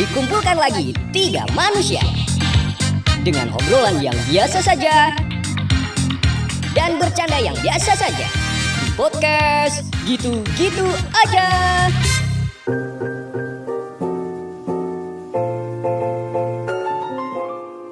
[0.00, 2.00] Dikumpulkan lagi tiga manusia
[3.20, 5.12] dengan obrolan yang biasa saja
[6.72, 8.24] dan bercanda yang biasa saja
[8.80, 11.48] di podcast gitu-gitu aja.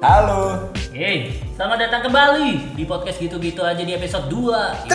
[0.01, 0.73] Halo.
[0.89, 4.89] Hey, selamat datang kembali di podcast gitu-gitu aja di episode 2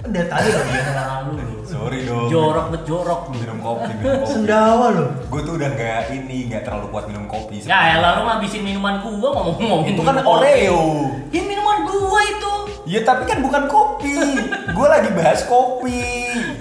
[0.00, 0.82] Udah tadi dia.
[0.96, 1.45] Lalu lu.
[1.86, 2.26] Sorry dong.
[2.26, 3.38] Jorok bet jorok lu.
[3.46, 4.32] Minum kopi, minum kopi.
[4.34, 5.06] Sendawa loh.
[5.30, 7.62] Gue tuh udah nggak ini, nggak terlalu kuat minum kopi.
[7.62, 10.82] Ya elah lu ngabisin minuman gua ngomong-ngomong Itu kan Oreo.
[11.30, 12.52] Ya minuman gua itu.
[12.90, 14.18] Ya tapi kan bukan kopi.
[14.50, 16.02] Gue lagi bahas kopi.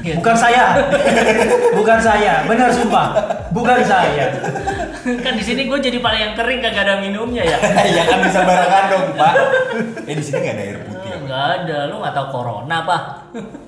[0.05, 0.77] Ya, Bukan saya.
[1.73, 2.45] Bukan saya.
[2.45, 3.17] Benar sumpah.
[3.49, 4.29] Bukan saya.
[5.25, 7.57] kan di sini gua jadi paling yang kering kagak ada minumnya ya.
[7.97, 9.33] ya kan bisa barengan dong, Pak.
[10.05, 11.09] Eh di sini nggak ada air putih.
[11.09, 11.17] apa?
[11.17, 12.97] Enggak ada, lu nggak tahu corona apa?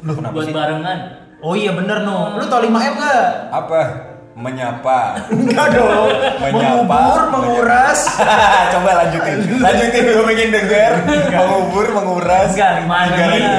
[0.06, 0.54] Lu kenapa Buat sih?
[0.54, 1.27] barengan.
[1.38, 2.34] Oh iya bener no.
[2.34, 3.54] Lu tau 5M gak?
[3.54, 3.82] Apa?
[4.38, 5.22] Menyapa.
[5.34, 6.10] Enggak dong.
[6.42, 6.82] Menyapa.
[6.82, 8.00] Mengubur, menguras.
[8.74, 9.46] Coba lanjutin.
[9.62, 10.94] Lanjutin gue pengen denger.
[11.30, 12.58] Mengubur, menguras.
[12.58, 13.14] Enggak, Mandi.
[13.14, 13.50] Tiga lagi.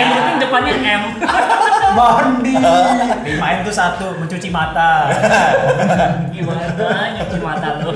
[0.00, 1.02] Yang penting depannya M.
[1.98, 2.54] Mandi.
[3.36, 5.12] 5M tuh satu, mencuci mata.
[6.32, 7.92] Gimana nyuci mata lu?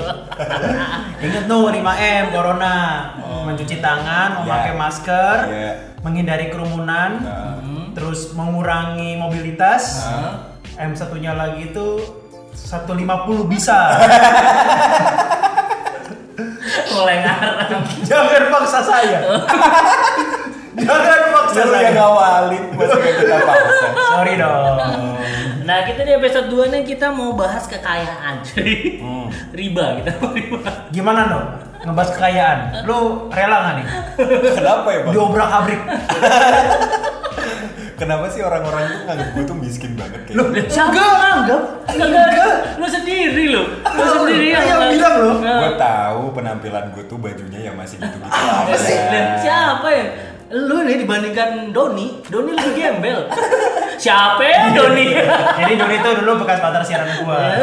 [1.24, 2.76] Ingat tuh 5M corona.
[3.44, 5.72] Mencuci tangan, memakai masker, Ya.
[6.00, 7.56] menghindari kerumunan, Nah.
[7.92, 10.02] terus mengurangi mobilitas.
[10.02, 10.56] Nah.
[10.76, 12.00] M satunya lagi itu
[12.50, 13.94] 150 bisa.
[16.90, 17.84] Mulai ngarang.
[18.02, 19.18] Jangan paksa saya.
[20.76, 21.82] Jangan paksa Lu saya.
[21.84, 23.86] yang ngawalin, kita paksa.
[24.10, 24.64] Sorry dong.
[25.64, 29.32] Nah kita di episode 2 nih kita mau bahas kekayaan Jadi Hmm.
[29.48, 30.60] riba kita mau riba
[30.92, 31.46] Gimana dong?
[31.84, 32.58] Ngebahas kekayaan.
[32.82, 33.86] Lu rela nggak nih?
[34.54, 35.12] Kenapa ya, Bang?
[35.12, 35.80] Diobrak abrik.
[37.94, 40.66] Kenapa sih orang-orang tuh nganggap gue tuh miskin banget kayak Lu gitu?
[40.66, 41.62] Siapa enggak nganggap?
[41.94, 42.56] Enggak.
[42.74, 44.90] Lu sendiri lu Lu sendiri yang nganggap.
[44.90, 45.30] bilang lu.
[45.38, 48.74] Gue tahu penampilan gue tuh bajunya yang masih gitu-gitu Apa aja.
[48.76, 48.98] sih?
[48.98, 50.04] Dan siapa ya?
[50.54, 53.26] Lu nih dibandingkan Doni Doni lebih gembel
[53.98, 55.18] Siapa ya Doni?
[55.58, 57.62] Jadi Doni itu dulu bekas partner siaran gua.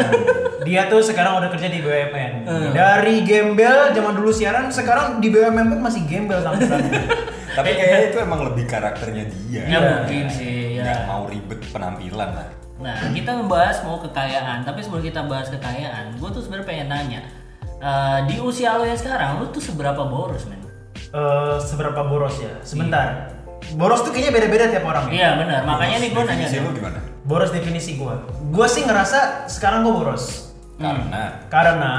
[0.64, 2.32] Dia tuh sekarang udah kerja di BUMN.
[2.48, 2.70] Hmm.
[2.72, 6.66] Dari gembel zaman dulu siaran, sekarang di BUMN pun masih gembel sampai.
[7.58, 9.62] Tapi kayaknya itu emang lebih karakternya dia.
[9.68, 12.48] Ya mungkin sih ya mau ribet penampilan lah.
[12.82, 17.20] Nah kita membahas mau kekayaan Tapi sebelum kita bahas kekayaan Gue tuh sebenarnya pengen nanya
[17.78, 20.58] eh, Di usia lo yang sekarang Lu tuh seberapa boros men?
[21.12, 22.56] Eh, seberapa boros ya?
[22.62, 23.28] Sebentar.
[23.72, 25.06] Boros tuh kayaknya beda-beda tiap orang.
[25.06, 25.12] ya.
[25.12, 26.98] Iya benar Makanya nih gue nanya Definisi lu gimana?
[27.22, 28.16] Boros definisi gua.
[28.48, 30.24] Gua sih ngerasa sekarang gua boros.
[30.74, 31.92] Karena Karena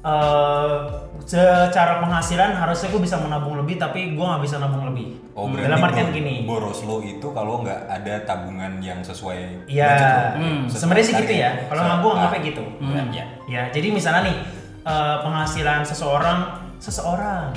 [0.00, 0.78] eh
[1.20, 5.20] secara penghasilan harusnya gue bisa menabung lebih tapi gue nggak bisa nabung lebih.
[5.34, 6.34] Oh berarti Dalam artian bo- gini.
[6.42, 9.92] boros lo itu kalau nggak ada tabungan yang sesuai Iya.
[10.32, 10.64] Hmm.
[10.64, 11.68] Sebenarnya sih gitu ya.
[11.68, 12.64] Kalau nggak gue anggapnya gitu.
[12.80, 13.24] Ya, ya.
[13.44, 14.36] Ya, jadi misalnya nih
[14.80, 16.38] eh, penghasilan seseorang,
[16.78, 17.50] seseorang.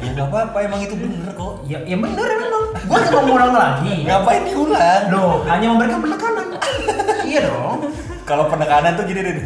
[0.00, 1.62] Ya nggak apa-apa emang itu bener kok.
[1.66, 2.64] ya, ya bener memang.
[2.82, 3.94] Gue cuma mau ngulang lagi.
[4.02, 5.02] Ngapain diulang?
[5.10, 6.46] Loh, hanya memberikan penekanan.
[7.24, 7.90] iya dong.
[8.22, 9.36] Kalau penekanan tuh gini deh.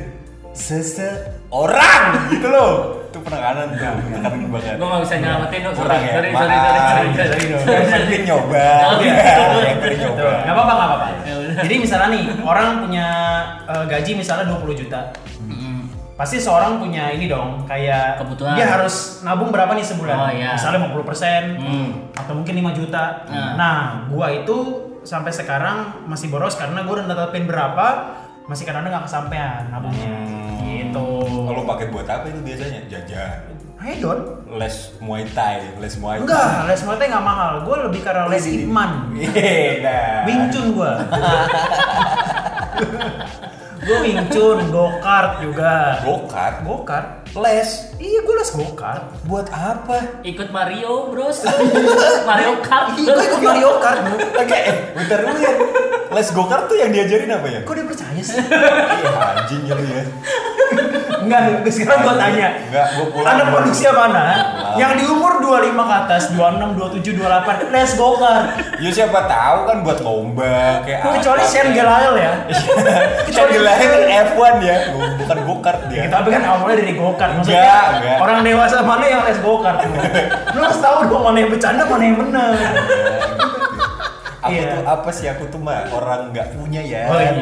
[0.53, 2.73] Seseorang gitu loh.
[3.07, 4.75] Itu penekanan tuh, penekanan banget.
[4.77, 6.13] Gue gak bisa nyelamatin Sorry, ya?
[6.13, 7.73] sorry, sorry, sorry, sorry, sorry, sorry.
[7.73, 8.67] Yang penting nyoba.
[8.69, 9.59] Oh, Ya, gitu.
[9.65, 10.21] yang penting nyoba.
[10.21, 11.07] Tuh, nggak apa-apa, nggak apa-apa.
[11.25, 11.35] Ya.
[11.57, 13.07] Jadi misalnya nih, orang punya
[13.65, 15.01] eh, gaji misalnya 20 juta.
[16.17, 18.57] Pasti seorang punya ini dong, kayak Kebutuhan.
[18.57, 20.17] dia harus nabung berapa nih sebulan?
[20.17, 20.57] Oh, iya.
[20.57, 21.89] Misalnya 50% Hmm.
[22.11, 23.29] atau mungkin 5 juta.
[23.29, 23.53] Nah.
[23.53, 23.77] Nah,
[24.09, 24.57] gua itu
[25.05, 27.87] sampai sekarang masih boros karena gua udah netepin berapa,
[28.45, 30.09] masih kadang-kadang nggak kesampaian nabungnya.
[30.09, 30.57] Hmm.
[30.65, 31.09] Gitu.
[31.45, 32.81] Kalau pakai buat apa itu biasanya?
[32.89, 33.53] Jajan.
[33.77, 34.19] Hedon?
[34.57, 36.25] Les Muay Thai, les Muay Thai.
[36.25, 37.53] Enggak, les Muay Thai nggak mahal.
[37.61, 38.65] Gua lebih karena les Ini.
[38.65, 38.91] Ipman.
[39.13, 40.25] Iya, dah.
[40.25, 40.69] Wing Chun
[43.87, 43.97] gua.
[44.03, 46.03] gua Wing Chun, go kart juga.
[46.03, 46.57] Go-kart.
[46.67, 47.07] Go kart?
[47.39, 47.71] Les.
[48.03, 49.05] Iya, gua les go kart.
[49.31, 49.97] Buat apa?
[50.27, 51.47] Ikut Mario bros
[52.29, 54.01] Mario Kart Iya, gua ikut Mario Kart.
[54.35, 55.53] Oke, eh, bentar dulu ya.
[56.11, 57.61] Les go-kart tuh yang diajarin apa ya?
[57.63, 58.39] Kok dia percaya sih?
[58.43, 60.05] Iya, anjing ya lu ya.
[61.27, 62.49] Enggak, sekarang gua tanya.
[62.63, 63.27] Enggak, gua pulang.
[63.29, 64.79] Anak manusia mana Pulang.
[64.79, 68.47] yang di umur 25 ke atas, 26, 27, 28, les go kart.
[68.77, 72.33] Ya siapa tahu kan buat lomba kayak Kecuali apa, Shane Gelael ya.
[73.27, 73.91] Kecuali lain
[74.25, 74.77] F1 ya,
[75.17, 75.99] bukan go-kart dia.
[75.99, 77.33] Ya, tapi kan awalnya dari go kart.
[77.35, 78.19] Maksudnya Enggak, enggak.
[78.21, 79.79] orang dewasa mana yang les go kart?
[80.55, 82.55] Lu harus tahu dong mana yang bercanda, mana yang benar.
[84.39, 84.79] Aku Iya.
[84.79, 87.11] tuh apa sih aku tuh mah orang nggak punya ya.
[87.11, 87.35] Oh, iya.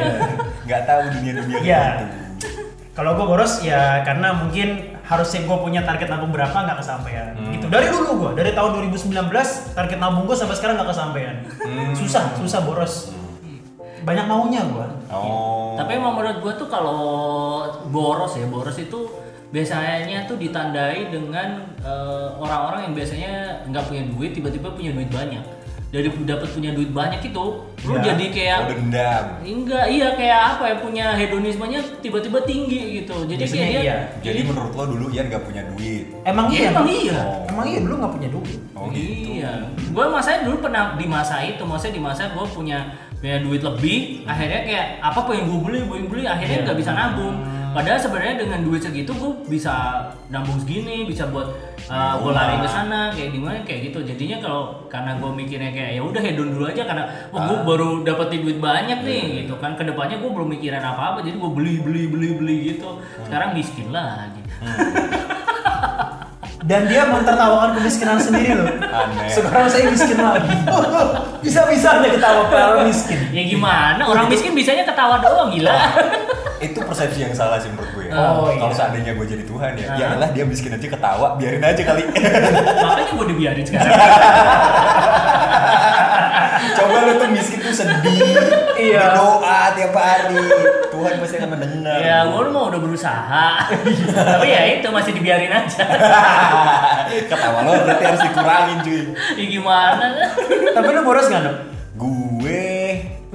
[0.65, 1.83] Nggak tahu dunia-dunia kayak Iya.
[2.01, 2.24] gitu.
[2.95, 7.35] Kalau gue boros ya karena mungkin harusnya gue punya target nabung berapa nggak kesampaian.
[7.35, 7.51] Hmm.
[7.51, 7.67] Gitu.
[7.67, 11.35] Dari dulu gue, dari tahun 2019 target nabung gue sampai sekarang nggak kesampaian.
[11.59, 11.91] Hmm.
[11.91, 13.11] Susah, susah boros.
[14.05, 14.85] banyak maunya gua.
[15.09, 15.73] Oh.
[15.73, 17.01] Tapi emang menurut gua tuh kalau
[17.89, 19.09] boros ya, boros itu
[19.49, 25.41] biasanya tuh ditandai dengan eh, orang-orang yang biasanya nggak punya duit tiba-tiba punya duit banyak.
[25.95, 27.45] Dari dapat punya duit banyak itu,
[27.87, 28.11] lu Ya.
[28.11, 29.23] jadi kayak Oh, dendam.
[29.39, 33.15] enggak iya kayak apa ya punya hedonismenya tiba-tiba tinggi gitu.
[33.23, 33.97] Jadi Biasanya kayak dia iya.
[34.19, 36.11] Jadi menurut lo dulu Ian gak punya duit.
[36.21, 36.67] Emang Iya, iya.
[36.69, 37.19] emang iya.
[37.47, 38.59] Emang iya dulu nggak punya duit.
[38.75, 39.39] Oh gitu.
[39.39, 42.79] Iya, gue masanya dulu pernah di masa itu, maksudnya di masa gue punya
[43.15, 43.97] punya duit lebih,
[44.27, 46.65] akhirnya kayak apa pengen gue beli, pengen beli, akhirnya Iya.
[46.67, 47.35] nggak bisa nabung.
[47.75, 51.51] Padahal sebenarnya dengan duit segitu gue bisa nabung segini, bisa buat
[51.91, 53.99] uh, gue lari ke sana, kayak di mana kayak gitu.
[54.07, 57.03] Jadinya kalau karena gue mikirnya kayak ya udah hedon dulu aja karena
[57.35, 59.75] wah gue baru dapetin duit banyak nih, gitu kan.
[59.75, 62.95] Ke depannya gue belum mikirin apa-apa, jadi gue beli beli beli beli gitu.
[63.27, 64.39] Sekarang miskin lagi.
[66.65, 68.65] Dan dia mentertawakan kemiskinan sendiri loh.
[68.65, 69.29] Aneh.
[69.29, 70.49] Sekarang saya miskin lagi.
[71.45, 73.21] Bisa-bisa ada ketawa kalau miskin.
[73.29, 74.01] Ya gimana?
[74.01, 75.69] Orang miskin bisanya ketawa doang gila.
[76.57, 78.05] Itu persepsi yang salah sih menurut gue.
[78.09, 78.73] Oh, Kalau iya.
[78.73, 79.95] seandainya gue jadi Tuhan ya, Ah.
[79.95, 82.01] ya elah dia miskin aja ketawa, biarin aja kali.
[82.85, 83.91] Makanya gue dibiarin sekarang.
[86.75, 88.35] Coba lu tuh miskin tuh sedih,
[88.75, 88.99] Iya.
[89.11, 90.35] berdoa tiap hari,
[90.87, 91.97] Tuhan pasti akan mendengar.
[91.97, 93.47] ya gue mau udah berusaha.
[94.31, 95.83] Tapi ya itu masih dibiarin aja.
[97.25, 99.01] Ketawa lo berarti harus dikurangin cuy.
[99.35, 100.05] Ya gimana?
[100.71, 101.57] Tapi lu boros nggak dong?
[101.95, 102.74] Gue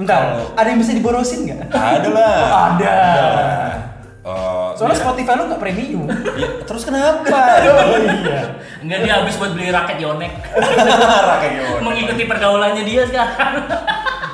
[0.01, 1.69] Entar, kalau- ada yang bisa diborosin nggak?
[1.95, 2.37] ada lah.
[2.73, 2.95] Ada.
[2.97, 3.73] lah.
[4.21, 6.05] Eh, Soalnya Spotify lu nggak premium.
[6.37, 7.25] ya, terus kenapa?
[7.71, 8.41] Oh iya.
[8.81, 10.33] Enggak dia habis buat beli raket Yonek.
[11.31, 11.81] Rakyat Yono.
[11.83, 13.65] Mengikuti pergaulannya dia sekarang.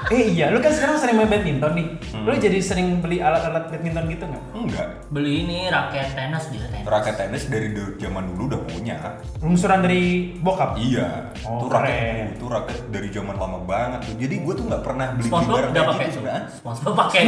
[0.06, 1.86] Eh iya, lu kan sekarang sering main badminton nih.
[2.14, 2.22] Hmm.
[2.22, 4.44] Lu jadi sering beli alat-alat badminton gitu nggak?
[4.52, 4.86] Enggak.
[5.08, 6.86] Beli ini raket tenis dia tenis.
[6.86, 9.18] Raket tenis dari du- zaman dulu udah punya.
[9.42, 10.78] Lungsuran dari bokap.
[10.78, 12.26] Iya, Oh, itu raket keren.
[12.32, 14.14] itu raket dari zaman lama banget tuh.
[14.16, 16.14] Jadi gue tuh nggak pernah beli barang udah pakai gitu tuh.
[16.14, 16.42] sebenarnya.
[16.54, 17.20] SpongeBob pakai.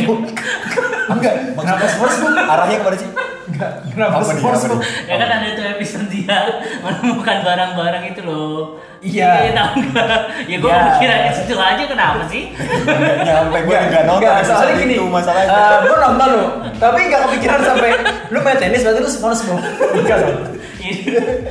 [1.09, 2.35] Enggak, kenapa sports book?
[2.37, 3.11] Arahnya ke mana sih?
[3.49, 4.45] Enggak, kenapa nih?
[5.09, 6.37] Ya kan ada tuh episode dia
[6.85, 8.79] menemukan barang-barang itu loh.
[8.99, 9.31] Iya.
[9.41, 10.21] Iya, tahu nggak?
[10.45, 10.83] Ya gue Iya.
[10.99, 12.51] kira situ aja kenapa sih?
[12.51, 14.95] Nggak nyampe gue nggak nonton Enggak, episode soalnya gini.
[14.95, 15.49] itu masalahnya.
[15.49, 16.45] eh, gua nonton lu,
[16.77, 17.91] tapi enggak kepikiran sampai
[18.27, 19.63] lu main tenis berarti lu sports book.
[19.95, 20.39] Enggak dong.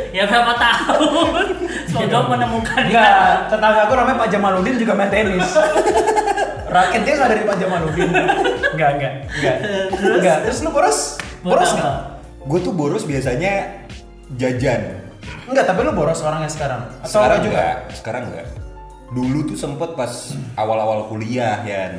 [0.09, 1.45] ya berapa tahun?
[1.87, 3.15] SpongeBob menemukan Enggak,
[3.47, 5.47] tetangga aku namanya Pak Jamaludin juga main tenis.
[6.67, 8.09] Raket dia nggak dari Pak Jamaludin.
[8.69, 9.55] Enggak, enggak, enggak.
[9.95, 10.99] Enggak, terus lu boros?
[11.39, 11.75] Boros apa?
[11.77, 11.97] enggak?
[12.43, 13.83] Gue tuh boros biasanya
[14.33, 15.06] jajan.
[15.47, 16.81] Enggak, tapi lu boros orangnya sekarang.
[16.99, 17.57] Atau sekarang enggak juga?
[17.57, 18.47] enggak, sekarang enggak.
[19.07, 20.11] Dulu tuh sempet pas
[20.53, 21.95] awal-awal kuliah ya.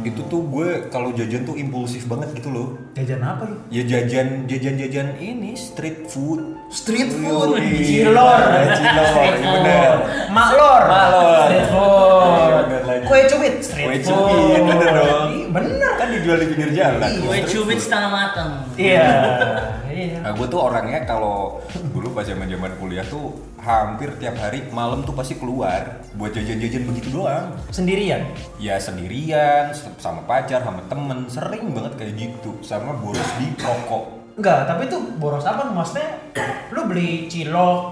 [0.00, 2.68] Itu tuh gue kalau jajan tuh impulsif banget gitu loh.
[2.92, 3.56] Jajan apa lu?
[3.68, 6.56] Ya jajan jajan-jajan ini street food.
[6.70, 9.52] Street food, cilor, Ya, cilor, iya food.
[9.58, 9.92] bener.
[10.30, 11.40] maklor, Maklor.
[11.42, 13.04] street food, Iya, lagi.
[13.04, 15.28] kue cubit, street Kue food, cubit, bener dong.
[15.30, 15.90] Ih, bener.
[15.98, 17.10] Kan dijual di pinggir jalan.
[17.18, 17.84] Kue Street cubit food.
[17.84, 18.50] setengah matang.
[18.78, 19.08] Iya,
[20.00, 20.18] iya.
[20.24, 21.60] Nah, gue tuh orangnya kalau
[21.92, 26.88] dulu pas zaman zaman kuliah tuh hampir tiap hari malam tuh pasti keluar buat jajan-jajan
[26.88, 27.52] begitu doang.
[27.68, 28.24] Sendirian.
[28.56, 32.56] Ya sendirian, sama pacar, sama temen, sering banget kayak gitu.
[32.64, 34.04] Sama boros di rokok.
[34.40, 35.68] Enggak, tapi itu boros apa?
[35.68, 36.08] Maksudnya
[36.72, 37.82] lu beli cilok,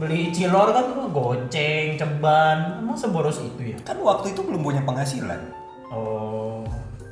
[0.00, 3.78] beli cilor kan lu goceng, ceban, emang seboros itu ya?
[3.84, 5.40] Kan waktu itu belum punya penghasilan.
[5.92, 6.37] Oh.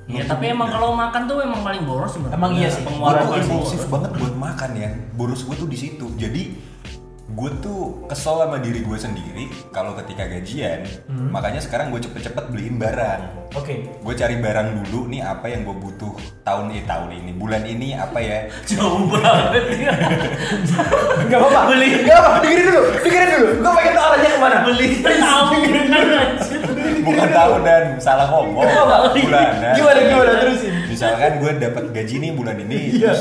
[0.07, 2.39] Iya, tapi emang kalau makan tuh emang paling boros sebenarnya.
[2.39, 2.83] Emang iya sih.
[2.87, 3.91] Gue tuh impulsif boros.
[3.91, 4.91] banget buat makan ya.
[5.19, 6.07] Boros gue tuh di situ.
[6.15, 6.43] Jadi
[7.27, 10.87] gue tuh kesel sama diri gue sendiri kalau ketika gajian.
[11.11, 13.51] Makanya sekarang gue cepet-cepet beliin barang.
[13.59, 13.99] Oke.
[13.99, 16.15] Gue cari barang dulu nih apa yang gue butuh
[16.47, 19.93] tahun ini tahun ini bulan ini apa ya Jauh banget ya.
[21.19, 21.75] Enggak apa-apa.
[21.75, 22.07] Beli.
[22.07, 23.49] Enggak apa, dengerin dulu, dengerin dulu.
[23.59, 24.57] Gua pengen tahu arahnya ke mana.
[24.63, 25.47] Beli tahu.
[27.07, 29.15] Bukan tahun dan salah ngomong apa-apa.
[29.15, 30.75] bulanan Gimana, gimana, terusin.
[30.87, 33.09] misalkan gue dapat gaji nih bulan ini Iya.
[33.09, 33.21] terus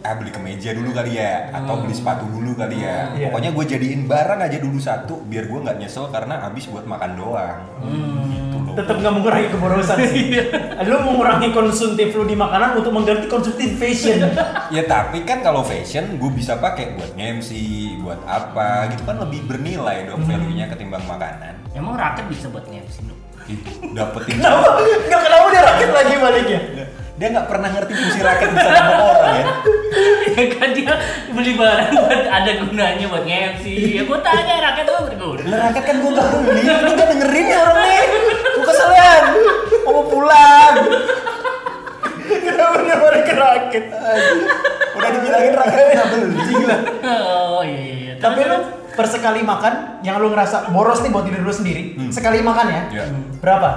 [0.00, 3.28] ah beli kemeja dulu kali ya atau beli sepatu dulu kali ya Iya.
[3.28, 7.12] pokoknya gue jadiin barang aja dulu satu biar gue nggak nyesel karena habis buat makan
[7.14, 10.24] doang gitu loh Tetap nggak mengurangi keborosan sih.
[10.80, 14.24] lu mengurangi konsumtif lu di makanan untuk mengganti konsumtif fashion.
[14.74, 17.50] ya tapi kan kalau fashion gue bisa pakai buat MC
[18.00, 22.66] buat apa gitu kan lebih bernilai dong value nya ketimbang makanan Emang raket bisa buat
[22.66, 23.14] lu?
[23.50, 23.60] Ih,
[23.96, 24.68] dapetin Kenapa?
[24.84, 26.60] Enggak kenapa dia rakit lagi baliknya?
[27.20, 29.44] dia nggak pernah ngerti fungsi raket bisa ngomong orang ya
[30.32, 30.94] ya kan dia
[31.36, 33.64] beli barang buat ada gunanya buat nge-MC.
[33.92, 35.42] Ya gua tanya raket lu berguna.
[35.52, 38.02] Lah raket kan gue gak beli, ini gak dengerin ya orang nih
[38.56, 39.24] Gue keselian,
[39.84, 40.74] mau pulang
[42.24, 43.84] Kenapa dia balik ke rakit?
[44.96, 46.36] Udah dibilangin raket gak beli.
[47.04, 47.94] Oh iya iya.
[48.00, 48.12] iya.
[48.16, 48.58] Tapi lu
[48.90, 52.82] per sekali makan yang lu ngerasa boros nih buat diri lu sendiri, sekali makan ya?
[52.90, 53.04] Iya.
[53.38, 53.70] Berapa?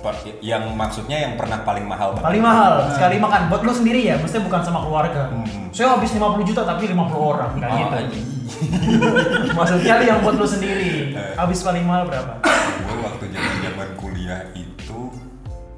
[0.00, 2.24] Per- yang maksudnya yang pernah paling mahal banget.
[2.24, 5.28] Paling mahal sekali makan buat lu sendiri ya, maksudnya bukan sama keluarga.
[5.28, 5.68] Hmm.
[5.70, 7.94] Saya habis 50 juta tapi 50 orang kayak Oh, gitu.
[8.00, 8.26] anjing.
[9.58, 11.14] Maksudnya yang buat lu sendiri.
[11.14, 11.34] Eh.
[11.36, 12.40] Habis paling mahal berapa?
[12.80, 15.00] gue waktu zaman zaman kuliah itu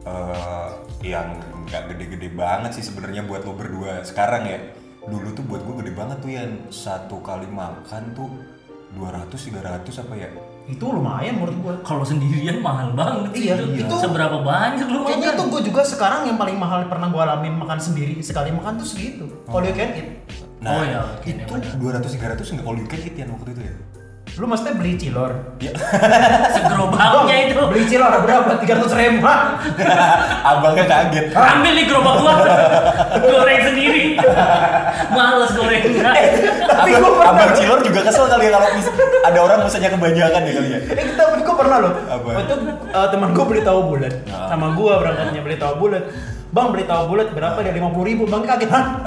[0.02, 0.68] eh,
[1.04, 4.58] yang nggak gede-gede banget sih sebenarnya buat lo berdua sekarang ya
[5.02, 8.30] dulu tuh buat gue gede banget tuh yang satu kali makan tuh
[8.92, 10.28] 200 300 apa ya
[10.62, 11.74] Itu lumayan menurut gua.
[11.82, 13.82] Kalau sendirian mahal banget Iya, itu.
[13.82, 15.36] itu- Seberapa banyak lu Kayaknya makan?
[15.36, 18.86] itu gue juga sekarang yang paling mahal pernah gue alamin makan sendiri sekali makan tuh
[18.86, 19.26] segitu.
[19.44, 20.08] Kalau you can eat.
[20.58, 21.98] nah Oh, iya, itu benar.
[21.98, 23.74] 200 300 nggak kalau you can eat ya waktu itu ya
[24.40, 25.32] Lu maksudnya beli cilor?
[25.60, 25.72] ya
[26.56, 27.60] Segerobaknya itu.
[27.68, 28.56] Beli cilor berapa?
[28.56, 29.20] 300 ribu?
[29.28, 29.60] Hah?
[30.56, 32.34] abangnya kaget Ambil nih gerobak gua.
[33.28, 34.16] Goreng sendiri.
[35.12, 36.12] Males gorengnya.
[36.64, 37.32] Tapi abang, pernah.
[37.36, 38.68] abang cilor juga kesel kali ya kalau
[39.22, 41.92] ada orang misalnya kebanyakan ya kali ya Eh kita gue pernah loh.
[42.08, 42.28] Apa?
[42.40, 42.54] Itu
[42.88, 44.14] eh, teman gue beli tahu bulat.
[44.32, 44.48] Ah.
[44.48, 46.04] Sama gue berangkatnya beli tahu bulat.
[46.52, 48.28] Bang beli tahu bulat berapa dia lima puluh ribu.
[48.28, 49.00] Bang kaget hah?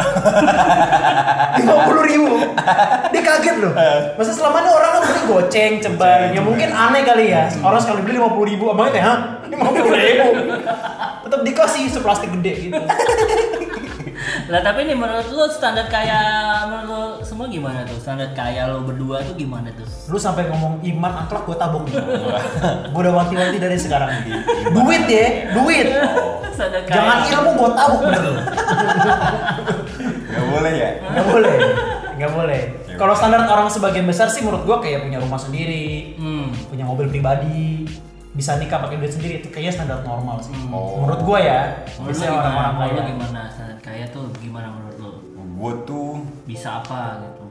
[1.61, 2.41] Lima puluh ribu.
[3.13, 3.69] Dia kaget loh.
[4.17, 6.33] Masa selama ini orang kan beli goceng, ceban.
[6.33, 7.45] Ya mungkin aneh kali ya.
[7.61, 8.73] Orang sekali beli lima puluh ribu.
[8.73, 9.17] Abangnya kayak hah?
[9.45, 10.29] Lima puluh ribu.
[11.21, 12.81] Tetap dikasih seplastik gede gitu.
[14.45, 16.19] Lah tapi nih menurut lu standar kaya
[16.65, 17.98] menurut lu semua gimana tuh?
[17.98, 19.86] Standar kaya lu berdua tuh gimana tuh?
[20.07, 21.95] Lu sampai ngomong iman akhlak gue tabok nih.
[22.91, 24.12] gue udah wanti-wanti dari sekarang.
[24.69, 25.88] Duit ya, duit.
[26.50, 26.93] Standar kaya.
[26.93, 28.34] Jangan ilmu gue tabok bener lu.
[30.25, 31.55] nggak boleh ya Nggak boleh,
[32.15, 32.62] nggak boleh.
[32.86, 33.19] Ya Kalau udah.
[33.19, 36.48] standar orang sebagian besar sih menurut gua kayak punya rumah sendiri, Hmm.
[36.65, 37.84] punya mobil pribadi,
[38.31, 40.55] bisa nikah pakai duit sendiri itu kayaknya standar normal sih.
[40.69, 41.03] Oh.
[41.03, 41.60] Menurut gua ya,
[41.98, 42.39] Menurut biasanya gimana?
[42.41, 43.03] orang-orang kaya.
[43.05, 43.41] gimana?
[43.86, 45.12] Kaya tuh gimana menurut lu?
[45.56, 47.44] gue tuh Bisa apa gitu?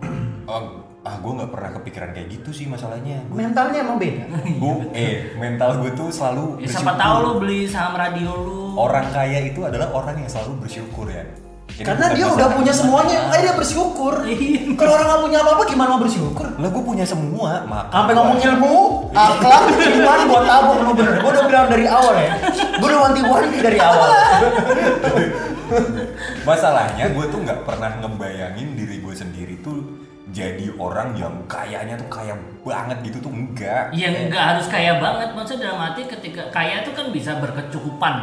[0.45, 0.63] oh,
[1.07, 4.25] ah gue nggak pernah kepikiran kayak gitu sih masalahnya Mentalnya emang beda.
[4.61, 7.01] gue eh mental gue tuh selalu Ya, siapa bersyukur.
[7.01, 8.61] tahu lu beli saham radio lu.
[8.75, 11.23] orang kaya itu adalah orang yang selalu bersyukur ya
[11.67, 14.15] Jadi Karena dia udah punya semuanya, makanya dia bersyukur.
[14.23, 14.75] Iya.
[14.77, 16.47] Kalau orang nggak punya apa-apa gimana mau bersyukur?
[16.53, 18.75] lah gue punya semua makan Sampai ngomong ilmu,
[19.11, 21.15] akhlak, iman, gua tabok lu bener.
[21.19, 22.31] Gua udah bilang dari awal ya.
[22.75, 24.09] Gua udah wanti-wanti dari awal.
[26.49, 32.09] masalahnya gue tuh nggak pernah ngebayangin diri gue sendiri tuh jadi orang yang kayanya tuh
[32.09, 32.33] kaya
[32.65, 36.97] banget gitu tuh enggak Ya nggak harus kaya banget, maksudnya dalam arti ketika kaya itu
[36.97, 38.15] kan bisa berkecukupan,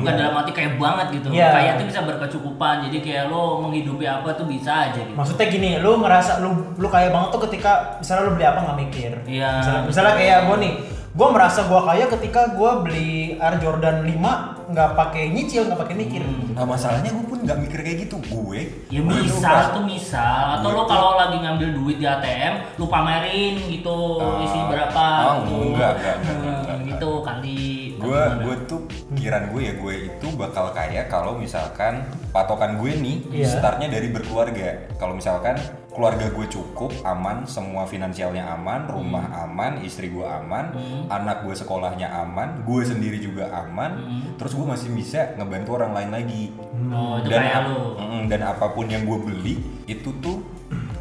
[0.00, 1.28] bukan dalam arti kaya banget gitu.
[1.28, 1.52] Iya.
[1.52, 5.12] Kaya itu bisa berkecukupan, jadi kayak lo menghidupi apa tuh bisa aja gitu.
[5.12, 8.78] Maksudnya gini, lu ngerasa lu lu kaya banget tuh ketika misalnya lu beli apa nggak
[8.88, 9.12] mikir.
[9.28, 9.50] Iya.
[9.60, 10.72] Misalnya, misalnya kayak gue nih,
[11.12, 14.16] gue merasa gue kaya ketika gue beli Air Jordan 5
[14.64, 16.24] nggak pakai nyicil, nggak pakai mikir.
[16.50, 20.64] nah masalahnya gue pun nggak mikir kayak gitu gue Ya misal pas- tuh misal atau
[20.66, 25.36] Gue lo kalau lagi ngambil duit di ATM lu pamerin gitu Ah, isi berapa ah,
[25.38, 25.56] gitu.
[25.68, 26.78] enggak, enggak, enggak, Hmm, enggak, enggak.
[26.88, 27.60] gitu kali
[27.94, 31.94] gue gue tuh pikiran gue ya gue itu bakal kaya kalau misalkan
[32.32, 33.48] patokan gue nih Iya.
[33.52, 35.60] startnya dari berkeluarga kalau misalkan
[35.92, 40.72] keluarga gue cukup aman semua finansialnya aman rumah aman istri gue aman
[41.12, 44.00] anak gue sekolahnya aman gue sendiri juga aman
[44.40, 46.44] terus gue masih bisa ngebantu orang lain lagi.
[46.92, 47.96] Oh, itu dan kayak ap-.
[48.00, 49.54] Mm, dan apa pun yang gue beli
[49.86, 50.42] itu tuh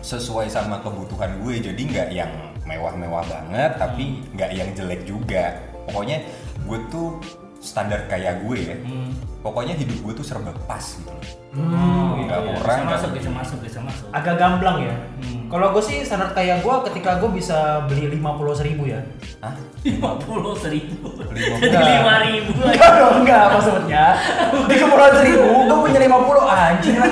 [0.01, 1.61] sesuai sama kebutuhan gue.
[1.61, 2.31] Jadi nggak yang
[2.65, 5.57] mewah-mewah banget tapi nggak yang jelek juga.
[5.89, 6.21] Pokoknya
[6.65, 7.17] gue tuh
[7.61, 9.13] standar kayak gue ya Hmm.
[9.39, 12.55] pokoknya hidup gue tuh serba pas gitu loh Oh, nggak iya.
[12.55, 14.07] kurang bisa masuk, bisa masuk, bisa masuk.
[14.09, 14.95] Agak gamblang ya.
[15.19, 15.51] Hmm.
[15.51, 18.23] Kalau gue sih standar kaya gue ketika gue bisa beli 50
[18.55, 19.03] seribu ya.
[19.43, 19.51] Hah?
[19.81, 21.91] lima puluh seribu Lima jadi puluh.
[21.91, 24.05] lima ribu Enggak dong, enggak maksudnya.
[24.63, 27.11] Di kepulauan seribu, gue punya 50 anjing lah.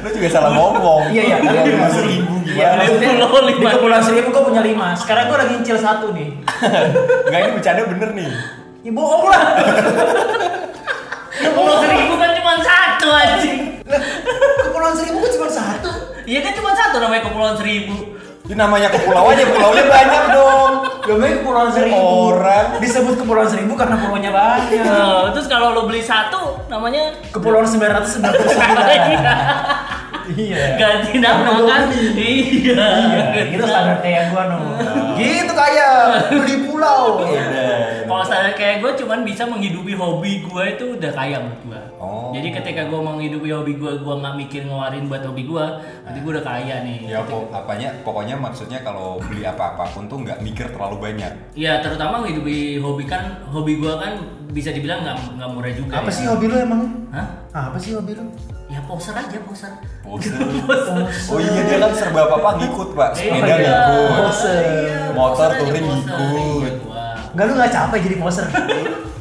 [0.00, 3.70] lu juga salah ngomong Iya iya, kalian lima lima seribu Iya, gimana di lima.
[3.70, 6.28] kepulauan seribu gue punya 5 Sekarang gue lagi nyicil satu nih.
[7.28, 8.30] nggak ini bercanda bener nih
[8.82, 9.42] Ya bohong lah.
[11.54, 13.78] Pulau seribu kan cuma satu anjing
[14.62, 15.90] Kepulauan seribu gue cuma satu.
[16.22, 18.12] Iya kan cuma satu namanya kepulauan seribu
[18.42, 20.72] ini namanya kepulauannya pulaunya banyak dong
[21.06, 21.94] Namanya kepulauan seribu.
[22.34, 22.66] Orang.
[22.82, 25.30] disebut kepulauan seribu karena pulaunya banyak.
[25.38, 28.18] Terus kalau lo beli satu namanya Kepulauan 999.
[30.34, 30.76] iya.
[30.76, 31.82] ganti nama kan
[32.14, 34.58] iya Iya, itu standar kayak gua no.
[35.12, 35.88] Gitu kaya
[36.28, 37.20] beli pulau.
[38.02, 41.80] Kalau standar kayak gue cuman bisa menghidupi hobi gue itu udah kaya menurut gue.
[41.96, 42.28] Oh.
[42.32, 45.64] Jadi ketika gue menghidupi hobi gue, gue nggak mikir ngeluarin buat hobi gue,
[46.02, 46.98] berarti gue udah kaya nih.
[47.06, 52.20] ya po- apanya pokoknya maksudnya kalau beli apa-apapun tuh nggak mikir terlalu banyak Iya, terutama
[52.20, 54.12] menghidupi hobi kan, hobi gue kan
[54.50, 55.94] bisa dibilang nggak nggak murah juga.
[56.00, 56.14] Apa ya.
[56.14, 56.82] sih hobi lu emang?
[57.08, 57.26] Hah?
[57.52, 58.24] Apa sih hobi lu?
[58.72, 59.68] Ya poser aja poser.
[60.04, 60.40] Poser.
[61.28, 63.68] Oh iya dia kan serba apa apa ngikut pak, sepeda Iya.
[63.68, 64.56] ngikut, Poser.
[64.64, 66.16] Iya, motor touring ngikut.
[66.64, 67.04] Iya, gua.
[67.32, 68.46] Enggak lu gak capek jadi poser?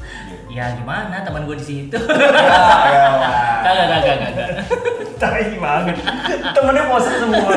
[0.51, 3.07] ya gimana teman gue di situ Ya,
[3.63, 4.49] kagak kagak kagak
[5.15, 6.01] Tai banget.
[6.51, 7.53] Temennya poser semua.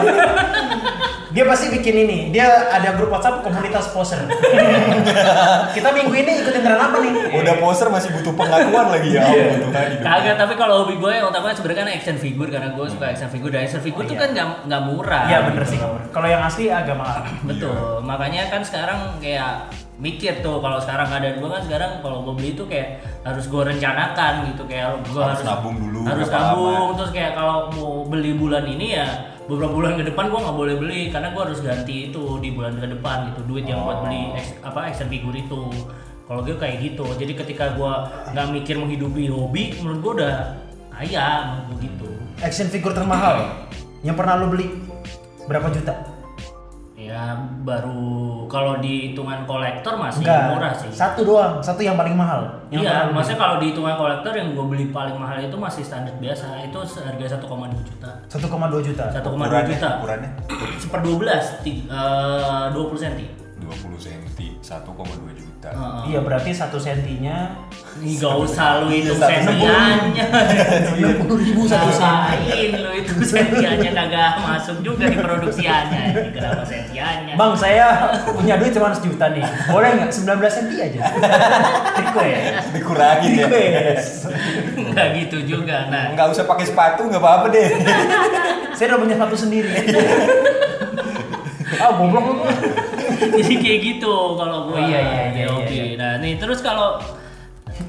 [1.32, 2.18] Dia pasti bikin ini.
[2.28, 4.20] Dia ada grup WhatsApp komunitas poser.
[5.72, 7.12] Kita minggu ini ikutin tren apa nih?
[7.34, 9.42] Udah poser masih butuh pengakuan lagi ya Iya.
[9.48, 10.04] Allah Tuhan hidup.
[10.04, 13.28] kagak tapi kalau hobi gue yang utama sebenarnya kan action figure karena gue suka action
[13.28, 14.20] figure dan action figure Oh, tuh iya.
[14.20, 15.78] kan nggak nggak murah Iya bener sih.
[16.12, 17.24] Kalau yang asli agak mahal.
[17.42, 22.34] betul makanya kan sekarang kayak mikir tuh kalau sekarang keadaan gue kan sekarang kalau gue
[22.34, 22.88] beli itu kayak
[23.22, 26.96] harus gue rencanakan gitu kayak gue Harus harus, nabung dulu harus nabung lama.
[26.98, 29.06] terus kayak kalau mau beli bulan ini ya
[29.44, 32.74] beberapa bulan ke depan gue nggak boleh beli karena gue harus ganti itu di bulan
[32.74, 35.62] ke depan gitu duit yang buat beli ex- apa action figure itu
[36.24, 37.92] kalau gue kayak gitu jadi ketika gue
[38.32, 40.34] nggak mikir menghidupi hobi menurut gue udah
[40.90, 42.08] kaya menurut gue gitu
[42.40, 43.46] Action figure termahal
[44.06, 44.66] yang pernah lo beli
[45.44, 45.92] berapa juta?
[47.04, 48.00] Ya baru
[48.44, 50.42] kalau di hitungan kolektor masih Enggak.
[50.50, 51.60] murah sih Satu doang.
[51.60, 52.48] Satu yang paling mahal.
[52.68, 53.12] Yang Iya, beli.
[53.12, 56.78] maksudnya kalau di hitungan kolektor yang gue beli paling mahal itu masih standar biasa, itu
[56.84, 57.44] seharga 1,2
[57.82, 58.10] juta.
[58.26, 59.04] 1,2 juta.
[59.10, 59.88] 1,2 Ukurannya, juta.
[59.98, 60.30] ukurannya
[60.76, 63.20] Seper 12, ti- eh, 20 cm.
[63.56, 64.24] 20 cm,
[64.60, 65.43] 1,2 juta.
[66.04, 67.56] Iya berarti satu sentinya
[67.96, 70.24] Ih, gak usah lu hitung Satu sentiannya.
[70.98, 71.88] enam puluh ribu satu.
[71.88, 76.02] Ngapain lu itu sentiannya kagak masuk juga di produksiannya.
[76.12, 77.34] Ini Kenapa sentiannya?
[77.38, 77.86] Bang saya
[78.26, 79.46] punya duit cuma sejuta nih.
[79.70, 81.00] Boleh nggak 19 senti aja?
[81.96, 82.66] Request.
[82.74, 83.46] Dikurangin ya.
[83.46, 84.10] Request.
[84.76, 85.88] Enggak gitu juga.
[85.88, 87.68] Nah, Nggak usah pakai sepatu, nggak apa-apa deh.
[88.74, 89.70] Saya udah punya sepatu sendiri.
[91.80, 92.34] ah goblok lu.
[93.30, 95.96] Jadi kayak gitu kalau gue Oh, iya, iya, iya, oke iya, iya.
[95.96, 97.00] nah nih terus kalau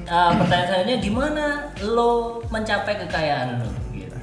[0.06, 1.44] uh, pertanyaan selanjutnya gimana
[1.84, 2.10] lo
[2.46, 4.16] mencapai kekayaan lo gitu.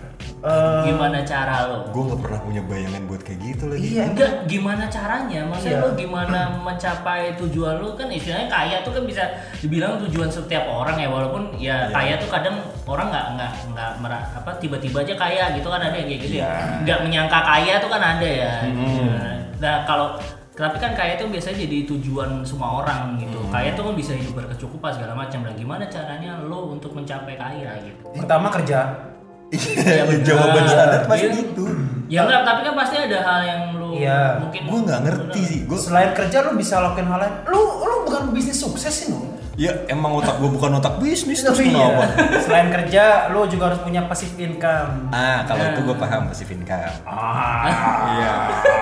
[0.44, 3.80] Eh, gimana cara lo Gue nggak pernah punya bayangan buat kayak gitu lagi.
[3.90, 4.04] Iya.
[4.10, 5.84] enggak gimana caranya maksudnya Iya.
[5.84, 9.24] lo gimana mencapai tujuan lo kan istilahnya kaya tuh kan bisa
[9.58, 11.92] dibilang tujuan setiap orang ya walaupun ya Iya.
[11.92, 15.96] kaya tuh kadang orang nggak nggak nggak mera- apa tiba-tiba aja kaya gitu kan ada
[15.96, 16.52] yang kayak gitu ya Iya.
[16.84, 19.36] nggak menyangka kaya tuh kan ada ya Hmm.
[19.58, 20.20] nah kalau
[20.54, 23.50] tapi kan kaya itu biasanya jadi tujuan semua orang gitu Hmm.
[23.50, 27.74] kaya tuh kan bisa hidup berkecukupan segala macam nah gimana caranya lo untuk mencapai kaya
[27.82, 29.10] gitu Pertama kerja.
[29.50, 31.34] Iya, jawaban standar pasti Iya.
[31.36, 31.66] gitu.
[32.06, 34.42] ya enggak tapi kan pasti ada hal yang lo Iya.
[34.42, 35.60] mungkin Gue nggak ngerti sih.
[35.66, 37.34] Gue Selain kerja lu bisa lakuin hal lain.
[37.46, 39.33] Lu lu bukan bisnis sukses sih lu.
[39.54, 42.10] Ya emang otak gue bukan otak bisnis terus Tapi kenapa?
[42.10, 42.42] iya.
[42.42, 45.10] Selain kerja, lu juga harus punya passive income.
[45.10, 46.90] Ah, kalau itu gue paham passive income.
[47.04, 47.70] Ah,
[48.10, 48.34] Iya.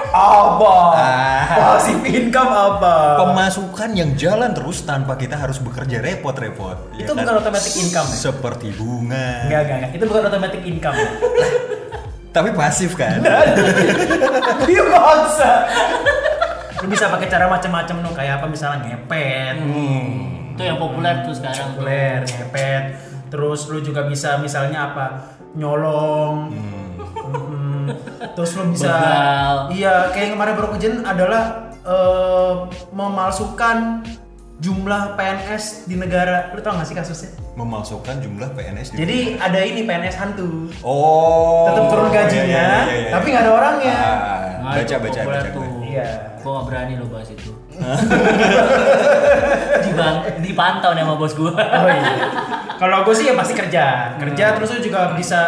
[0.09, 0.75] apa?
[0.95, 1.43] Ah.
[1.75, 2.95] Passive income apa?
[3.19, 6.95] Pemasukan yang jalan terus tanpa kita harus bekerja repot-repot.
[6.95, 8.17] ya Itu bukan automatic income, ya?
[8.21, 9.27] Seperti bunga.
[9.43, 9.91] Enggak, enggak, enggak.
[9.91, 10.97] Itu bukan automatic income.
[12.31, 13.19] Tapi pasif kan?
[14.63, 15.51] Dia maksa.
[16.79, 20.40] Lu bisa pakai cara macam-macam nu kayak apa misalnya ngepet, Hmm.
[20.61, 21.73] Itu yang populer tuh sekarang tuh.
[21.81, 22.83] populer, ngepet.
[23.33, 25.05] Terus lu juga bisa misalnya apa?
[25.57, 26.35] Nyolong.
[26.53, 27.83] Mm-mm.
[28.37, 29.55] Terus lu bisa Begal.
[29.73, 31.43] Iya, kayak yang kemarin baru kejadian adalah
[31.81, 32.53] eh,
[32.93, 34.05] memalsukan
[34.61, 36.53] jumlah PNS di negara.
[36.53, 37.33] Lu tau gak sih kasusnya?
[37.57, 40.69] Memasukkan jumlah PNS di Jadi ada ini PNS hantu.
[40.85, 41.65] Oh.
[41.67, 43.11] Tetap turun iya, gajinya, iya, iya, iya.
[43.11, 43.97] tapi nggak ada orangnya.
[43.97, 45.49] Ah, Nah, baca itu baca baca.
[45.49, 45.65] tuh.
[45.65, 45.89] gue.
[45.89, 46.07] Iya.
[46.41, 47.51] Gua gak berani lo bahas itu.
[49.81, 51.51] Dibang, dipantau nih sama bos gua.
[51.51, 52.11] Oh iya.
[52.77, 54.15] Kalau gue sih ya pasti kerja.
[54.17, 55.39] Kerja terus lu juga bisa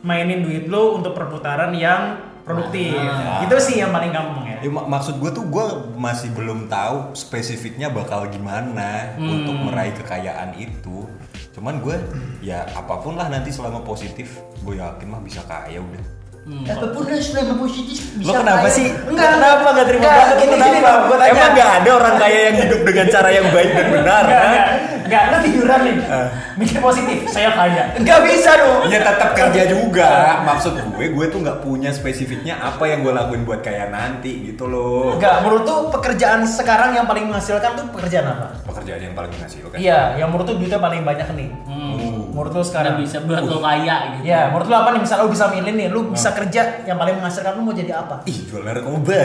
[0.00, 2.92] mainin duit lu untuk perputaran yang produktif.
[2.96, 3.40] Ah.
[3.40, 4.56] Itu sih yang paling gampang ya.
[4.60, 5.64] Ya, mak- maksud gue tuh gue
[5.94, 9.28] masih belum tahu spesifiknya bakal gimana Hmm.
[9.32, 11.06] untuk meraih kekayaan itu.
[11.52, 11.94] Cuman gue
[12.40, 16.02] ya apa pun lah nanti selama positif, gue yakin mah bisa kaya udah.
[16.42, 18.90] Hmm, Apa pun lah selama positif Lo kenapa sih?
[19.06, 20.36] Enggak, kenapa nggak terima Enggak, banget?
[20.42, 20.66] gini, Kenapa?
[20.66, 21.30] gini gua tanya.
[21.30, 24.22] Emang nggak ada orang kaya yang hidup dengan cara yang baik dan benar?
[24.26, 24.50] Enggak, kan?
[24.50, 24.66] enggak,
[25.06, 25.96] enggak, lu tiduran nih.
[26.02, 26.28] Ah.
[26.52, 27.82] Mikir positif, saya kaya.
[27.94, 28.80] Enggak bisa dong.
[28.90, 30.10] Ya tetap kerja juga.
[30.42, 34.66] Maksud gue, gue tuh nggak punya spesifiknya apa yang gue lakuin buat kaya nanti gitu
[34.66, 35.14] loh.
[35.14, 38.50] Enggak, menurut tuh pekerjaan sekarang yang paling menghasilkan tuh pekerjaan apa?
[38.66, 39.78] Pekerjaan yang paling menghasilkan.
[39.78, 41.48] Iya, yang menurut tuh duitnya paling banyak nih.
[41.70, 42.01] Hmm.
[42.32, 42.96] Menurut Udah sekarang.
[42.96, 44.24] bisa buat lo kaya gitu.
[44.24, 45.00] Ya, menurut lu apa nih?
[45.04, 48.24] Misal lu bisa milih nih, lu bisa kerja yang paling menghasilkan lu mau jadi apa?
[48.24, 49.20] Ih, jual narkoba.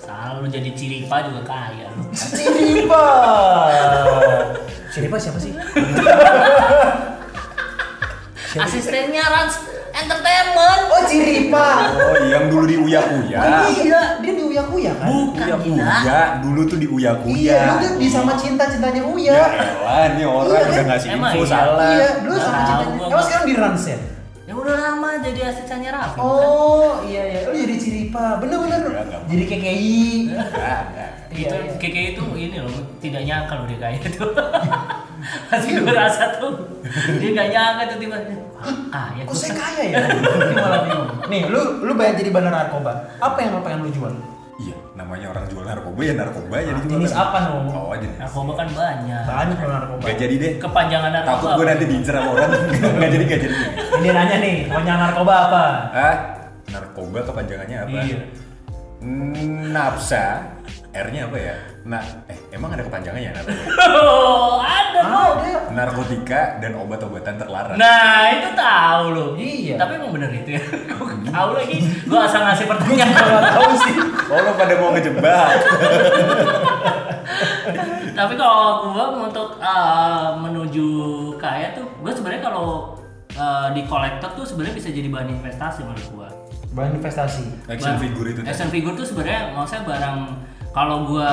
[0.00, 2.08] Salah lo jadi ciripa juga kaya lo.
[2.16, 3.04] Ciripa.
[4.88, 5.52] Ciripa siapa sih?
[8.58, 9.60] Asistennya Rans
[9.98, 10.82] Entertainment.
[10.88, 11.68] Oh, Ciripa.
[11.90, 13.38] Oh, yang dulu di Uya Kuya.
[13.40, 15.06] Oh, iya, dia di Uya Kuya kan?
[15.08, 15.56] Bukan Uya.
[15.58, 17.34] Kuya, dulu tuh di Uya Kuya.
[17.34, 19.34] Iya, lu tuh di sama cinta-cintanya Ya Uya.
[19.34, 20.86] elah, nih orang Iya, udah kan?
[20.86, 21.46] ngasih info iya?
[21.48, 21.90] salah.
[21.90, 23.98] Iya, dulu sama gua, Emang sekarang di Rans ya?
[23.98, 24.17] Ya
[24.62, 26.18] udah lama jadi asistennya Raffi.
[26.18, 26.46] bukan?
[26.48, 27.40] Oh, iya iya.
[27.46, 28.42] Lu jadi Ciripa.
[28.42, 28.80] Bener-bener.
[28.86, 29.22] Enggak, enggak.
[29.30, 29.98] Jadi KKI.
[30.30, 31.10] Enggak, enggak.
[31.28, 31.76] Iya, itu iya.
[31.76, 32.72] KK itu ini loh
[33.04, 34.08] tidak nyangka loh dia kaya itu
[35.52, 36.56] Masih gue rasa tuh
[37.20, 38.16] dia nggak nyangka tuh tiba
[38.88, 39.96] ah ya Kok saya kaya ya?
[40.08, 41.08] Ini malah bingung.
[41.28, 43.12] Nih, lu lu bayar jadi bandar narkoba.
[43.20, 44.14] Apa yang lu pengen lu jual?
[44.58, 46.98] Iya, namanya orang jual narkoba ya narkoba jadi jual.
[46.98, 47.70] Jenis apa no?
[47.70, 48.18] Oh, jenis.
[48.18, 50.02] narkoba kan banyak Banyak narkoba.
[50.02, 50.52] Gak jadi deh.
[50.58, 52.50] kepanjangan narkoba Takut gue nanti diincer sama orang.
[52.98, 53.54] Gak jadi, gak jadi.
[54.02, 55.64] Ini nanya nih, punya narkoba apa?
[55.94, 56.16] Ah,
[56.74, 57.98] narkoba kepanjangannya apa?
[58.02, 58.18] Iya.
[58.98, 60.24] Hmm, Napsa,
[60.90, 61.56] R-nya apa ya?
[61.86, 63.62] Nah, eh emang ada kepanjangannya narkoba?
[63.98, 65.52] Oh, ada kok Ada.
[65.72, 67.76] Narkotika dan obat-obatan terlarang.
[67.78, 69.30] Nah itu tahu loh.
[69.38, 69.74] Iya.
[69.78, 70.62] Tapi emang bener itu ya.
[70.88, 71.78] Gue tahu lagi.
[72.08, 73.14] Gue asal ngasih pertanyaan.
[73.14, 73.94] Gak tahu sih.
[74.28, 75.48] Oh, lo pada mau ngejebak?
[78.18, 80.88] Tapi kalau gue untuk uh, menuju
[81.38, 82.98] kaya tuh, gue sebenarnya kalau
[83.38, 86.28] uh, di kolektor tuh sebenarnya bisa jadi bahan investasi menurut gue.
[86.74, 87.70] Bahan investasi.
[87.70, 88.40] Action figure itu.
[88.42, 90.18] Action figure tuh sebenarnya maksudnya barang
[90.78, 91.32] kalau gua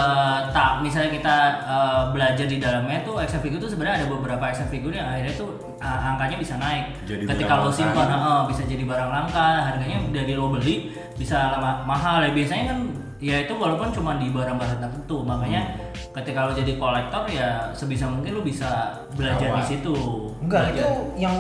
[0.50, 1.38] tak misalnya kita
[1.70, 5.38] uh, belajar di dalamnya tuh action figure tuh sebenarnya ada beberapa action figure yang akhirnya
[5.38, 6.98] tuh uh, angkanya bisa naik.
[7.06, 11.86] Jadi Ketika lo simpan uh, bisa jadi barang langka, harganya dari lo beli bisa lama
[11.86, 12.80] mahal ya biasanya kan
[13.22, 15.78] ya itu walaupun cuma di barang-barang tertentu makanya
[16.12, 19.62] ketika lo jadi kolektor ya sebisa mungkin lo bisa belajar Awal.
[19.62, 19.96] di situ
[20.42, 20.82] Enggak, Belajar.
[20.82, 20.90] itu
[21.22, 21.36] yang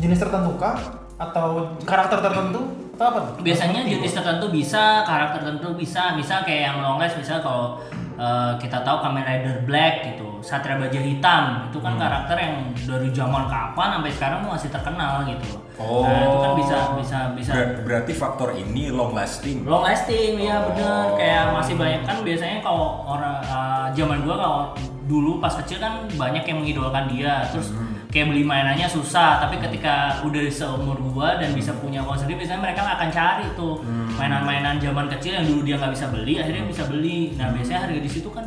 [0.00, 0.76] jenis tertentu kah?
[1.20, 2.79] Atau karakter tertentu?
[3.00, 3.40] Atau apa tuh?
[3.40, 7.80] biasanya jenis tertentu bisa karakter tertentu bisa misal kayak yang long last misal kalau
[8.14, 13.08] eh, kita tahu Kamen Rider Black gitu Satria Baja Hitam itu kan karakter yang dari
[13.08, 15.48] zaman kapan sampai sekarang masih terkenal gitu
[15.80, 16.04] Oh.
[16.04, 19.64] nah itu kan bisa bisa bisa Ber- berarti faktor ini long lasting.
[19.64, 21.16] long lasting ya bener Oh.
[21.16, 24.60] kayak masih banyak kan biasanya kalau orang eh, zaman gua kalau
[25.06, 27.72] dulu pas kecil kan banyak yang mengidolakan dia terus
[28.10, 32.60] kayak beli mainannya susah tapi ketika udah seumur gua dan bisa punya uang sendiri biasanya
[32.60, 33.78] mereka akan cari tuh
[34.14, 38.00] mainan-mainan zaman kecil yang dulu dia nggak bisa beli akhirnya bisa beli nah biasanya harga
[38.00, 38.46] di situ kan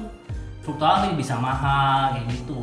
[0.60, 2.60] fluktuatif bisa mahal kayak gitu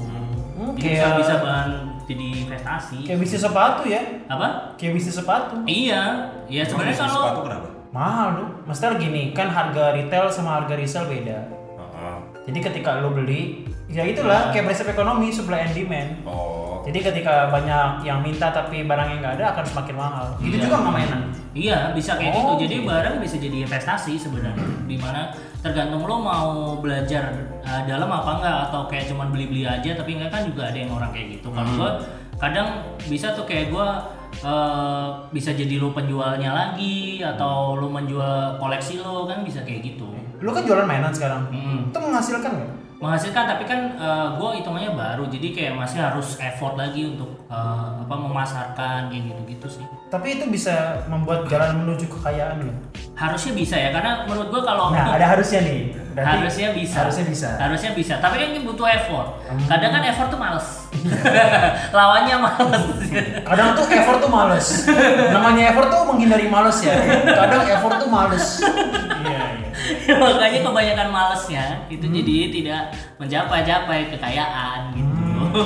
[0.52, 1.70] Hmm, Jadi bisa kayak- bisa bahan
[2.04, 4.02] jadi investasi Kayak bisnis sepatu ya?
[4.28, 5.56] apa Kayak bisnis sepatu.
[5.64, 6.02] iya
[6.46, 7.68] ya sebenarnya kalau sepatu kenapa?
[7.90, 8.48] Mahal tuh.
[8.66, 11.38] Maksudnya gini, kan harga retail sama harga resell beda.
[11.74, 12.16] Heeh.
[12.44, 16.10] Jadi ketika lo beli, ya itulah kayak prinsip ekonomi supply and demand.
[16.22, 16.80] Oh.
[16.80, 20.26] Jadi ketika banyak yang minta tapi barangnya nggak ada akan semakin mahal.
[20.40, 20.64] Itu Iya.
[20.64, 21.22] juga nggak mainan.
[21.52, 22.64] Iya bisa kayak Oh, gitu.
[22.64, 22.88] Jadi gitu.
[22.88, 24.68] barang bisa jadi investasi sebenarnya.
[24.88, 25.28] Di mana
[25.60, 26.50] tergantung lo mau
[26.80, 30.78] belajar uh, dalam apa enggak atau kayak cuman beli-beli aja tapi enggak kan juga ada
[30.80, 31.52] yang orang kayak gitu.
[31.52, 31.90] Kalau gua
[32.40, 32.68] kadang
[33.04, 34.08] bisa tuh kayak gua
[34.40, 40.08] uh, bisa jadi lo penjualnya lagi atau lo menjual koleksi lo kan bisa kayak gitu.
[40.40, 41.52] Lu kan jualan mainan sekarang.
[41.52, 41.92] Mm.
[41.92, 42.70] Itu menghasilkan nggak?
[43.00, 47.96] Menghasilkan tapi kan uh, gue hitungannya baru jadi kayak masih harus effort lagi untuk uh,
[47.98, 49.84] apa memasarkan kayak gitu-gitu sih.
[50.06, 52.72] Tapi itu bisa membuat jalan menuju kekayaan lo.
[53.16, 55.80] Harusnya bisa ya karena menurut gue kalau Nah, untuk- ada harusnya nih.
[56.10, 57.48] Berarti harusnya bisa Harusnya bisa.
[57.54, 59.30] harusnya bisa tapi kan ini butuh effort
[59.70, 60.90] kadang kan effort tuh males
[61.96, 62.82] lawannya males
[63.46, 64.66] Kadang tuh effort tuh males.
[65.30, 66.98] Namanya effort tuh menghindari males ya.
[67.24, 68.58] Kadang effort tuh males.
[70.22, 72.16] Makanya kebanyakan malesnya itu Hmm.
[72.16, 72.82] jadi tidak
[73.16, 75.22] mencapai-capai kekayaan gitu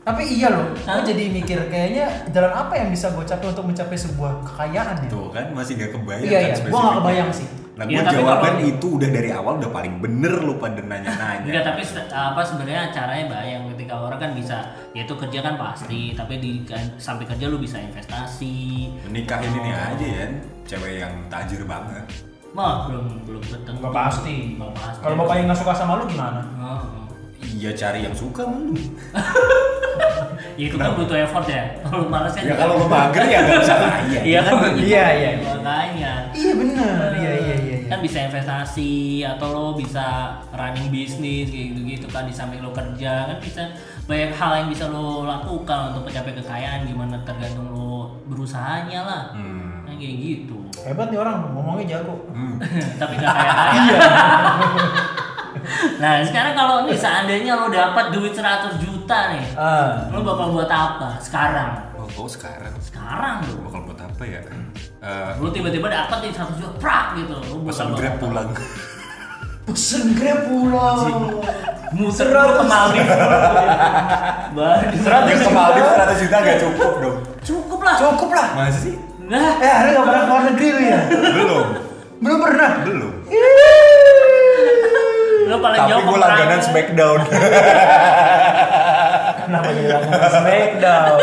[0.00, 0.96] Tapi iya loh, Hah?
[0.98, 5.08] gue jadi mikir kayaknya jalan apa yang bisa gue capai untuk mencapai sebuah kekayaan ya?
[5.08, 6.40] Tuh kan masih gak kebayang Iya, kan iya.
[6.40, 6.96] Gua nggak spesifiknya.
[6.96, 7.48] kebayang sih.
[7.70, 11.44] Nah, tapi jawaban kalau- itu udah dari awal udah paling bener lo pada nanya-nanya.
[11.46, 14.56] enggak tapi apa sebenarnya caranya bayang ketika orang kan bisa
[14.90, 19.70] ya itu kerja kan pasti tapi di kan- sampai kerja lu bisa investasi Menikahin ini
[19.70, 20.26] aja ya,
[20.66, 22.04] cewek yang tajir banget.
[22.50, 24.36] Mah belum belum tentu Nggak pasti.
[24.58, 26.40] Nggak pasti Kalau bapaknya nggak suka sama lu gimana?
[26.42, 26.82] Heeh.
[27.56, 28.76] Iya cari yang suka lu.
[30.54, 33.58] Ya, itu kan butuh effort ya kalau males kan Ya kalau lo mager ya gak
[33.60, 34.20] bisa kaya.
[34.28, 34.92] iya kan begitu.
[34.92, 35.30] Iya, iya.
[35.40, 37.76] makanya Iya bener, iya iya iya.
[37.80, 37.88] iya.
[37.88, 40.06] kan bisa investasi atau lo bisa
[40.52, 43.66] running bisnis kayak gitu gitu kan di samping lo kerja kan bisa
[44.04, 47.90] banyak hal yang bisa lo lakukan untuk mencapai kekayaan gimana tergantung lo
[48.26, 49.69] berusahanya lah Hmm.
[49.96, 52.14] Kayak gitu Hebat nih orang ngomongnya jago.
[52.30, 52.56] Hmm.
[53.00, 53.98] tapi gak kaya kaya
[55.96, 60.68] nah sekarang kalau nih seandainya lo dapat duit 100 juta nih Ah, lo bakal buat
[60.68, 64.40] apa sekarang Oh, oh sekarang sekarang lo bakal buat apa ya?
[65.00, 68.48] Eh, lo tiba-tiba dapat nih 100 juta prak gitu lo bakal pesan grab pulang.
[69.62, 70.98] pesen grab pulang.
[71.90, 73.10] muter dulu ke Maldives
[74.56, 74.94] baru
[75.26, 77.16] Yang ke Maldives 100 juta gak cukup dong.
[77.42, 78.48] cukup lah Cukup lah.
[78.54, 78.94] Masa sih?
[79.30, 81.00] Nah Eh, hari nggak pernah keluar negeri lu ya?
[81.08, 81.66] Belum.
[82.20, 82.70] Belum pernah.
[82.82, 83.12] Belum.
[85.42, 86.60] lo paling Tapi jauh gue langganan.
[86.60, 87.20] Smackdown.
[89.40, 91.18] Kenapa jadi langganan Smackdown?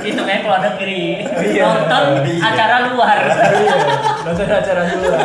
[0.00, 1.02] itu kayak keluar negeri
[1.44, 1.62] Iya.
[1.64, 2.42] nonton Iya.
[2.44, 3.74] acara luar Iya,
[4.24, 5.18] nonton acara luar.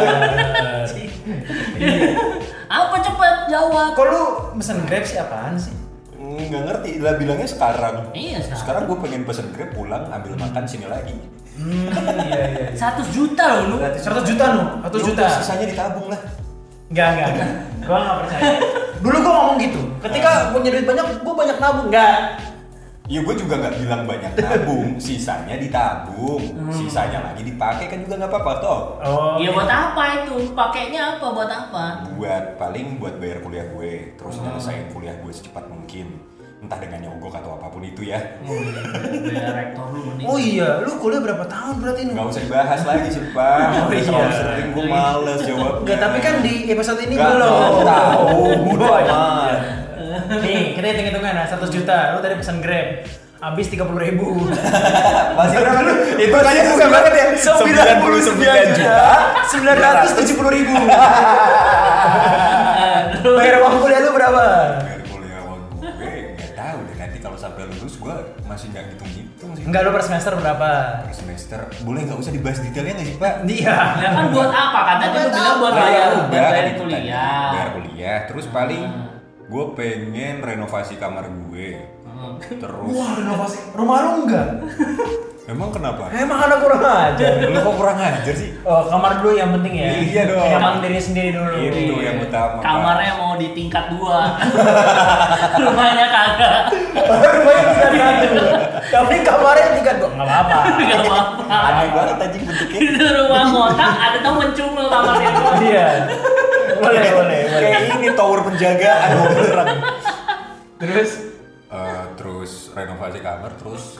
[2.67, 4.21] apa cepet jawab Kok lu
[4.53, 5.73] mesen grab sih apaan sih?
[6.19, 8.59] nggak ngerti lah bilangnya sekarang Iya, sekarang.
[8.59, 11.13] sekarang gue pengen pesen grab pulang ambil makan sini lagi
[11.53, 11.85] Hmm,
[12.25, 12.67] iya iya.
[12.73, 13.75] 100 juta loh lu.
[13.79, 15.21] 100 juta nu, 100 Ya juta.
[15.21, 16.21] udah, sisanya ditabung lah
[16.89, 17.49] Enggak, enggak, enggak.
[17.83, 18.51] Gua enggak percaya.
[19.01, 19.81] Dulu gua ngomong gitu.
[19.99, 21.87] Ketika punya duit banyak, gua banyak nabung.
[21.89, 22.17] Enggak.
[23.03, 26.39] Iya gue juga nggak bilang banyak tabung, sisanya ditabung,
[26.71, 28.79] sisanya lagi dipakai kan juga nggak apa-apa toh.
[29.03, 29.35] Oh.
[29.35, 30.55] Iya buat apa itu?
[30.55, 31.25] Pakainya apa?
[31.35, 32.07] Buat apa?
[32.15, 36.15] Buat paling buat bayar kuliah gue, terus nyelesain kuliah gue secepat mungkin,
[36.63, 38.19] entah dengan nyogok atau apa pun itu ya.
[38.47, 40.25] Oh iya, rektor lu mending.
[40.25, 42.01] Oh iya, lu kuliah berapa tahun berarti?
[42.07, 44.01] Nggak usah dibahas lagi sih pak, Oh, iya.
[44.01, 45.79] terlalu sering gue males jawabnya.
[45.83, 47.83] Enggak, tapi kan di episode ini Nggak belum.
[47.83, 49.57] tahu, bodo amat.
[50.39, 51.97] Nih, kita hitung-hitungan nah, 100 juta.
[52.15, 52.87] Lu tadi pesan Grab.
[53.43, 54.47] Habis 30 ribu.
[55.37, 55.93] Masih berapa lu?
[56.15, 57.25] Itu kan suka banget ya.
[57.43, 58.39] 99
[58.71, 59.03] juta.
[59.51, 60.75] 970 ribu.
[63.35, 64.43] Bayar uang kuliah lu berapa?
[67.83, 68.15] Lulus gue
[68.47, 69.63] masih nggak hitung-hitung sih.
[69.67, 70.69] Enggak, lu per semester berapa?
[71.03, 73.33] Per semester boleh nggak usah dibahas detailnya nggak sih pak?
[73.43, 73.77] Iya.
[73.99, 74.79] Ya kan buat apa?
[74.87, 76.71] Katanya lu bilang buat bayar ya bayar kan tadi.
[76.79, 77.47] kuliah.
[77.51, 78.17] Bayar kuliah.
[78.31, 78.81] Terus paling
[79.51, 81.69] gue pengen renovasi kamar gue.
[82.07, 82.39] Hmm.
[82.39, 83.57] Terus Wah, renovasi.
[83.75, 84.47] Rumah lu enggak?
[85.43, 86.07] emang kenapa?
[86.15, 87.27] Emang anak kurang aja.
[87.43, 88.55] Lu kok kurang ajar sih?
[88.63, 89.89] Oh, kamar dulu yang penting ya.
[89.99, 90.47] Iya dong.
[90.47, 91.55] Nyaman diri sendiri dulu.
[91.59, 92.59] Itu yang utama.
[92.59, 92.63] Pak.
[92.63, 94.39] Kamarnya mau di tingkat dua.
[95.63, 96.55] Rumahnya kagak.
[97.03, 98.45] Rumahnya tingkat satu.
[98.87, 100.09] Tapi kamarnya tingkat dua.
[100.15, 100.57] Enggak apa-apa.
[100.89, 101.43] Gak apa-apa.
[101.51, 102.79] Aneh banget aja bentuknya.
[102.79, 105.29] Itu rumah ngotak, ada tuh mencungul kamarnya.
[105.59, 105.87] Iya.
[106.79, 107.61] Boleh, boleh, boleh.
[107.63, 109.67] Kayak ini tower penjagaan beneran.
[110.79, 111.11] Terus
[111.73, 113.97] Eh, terus renovasi kamar, terus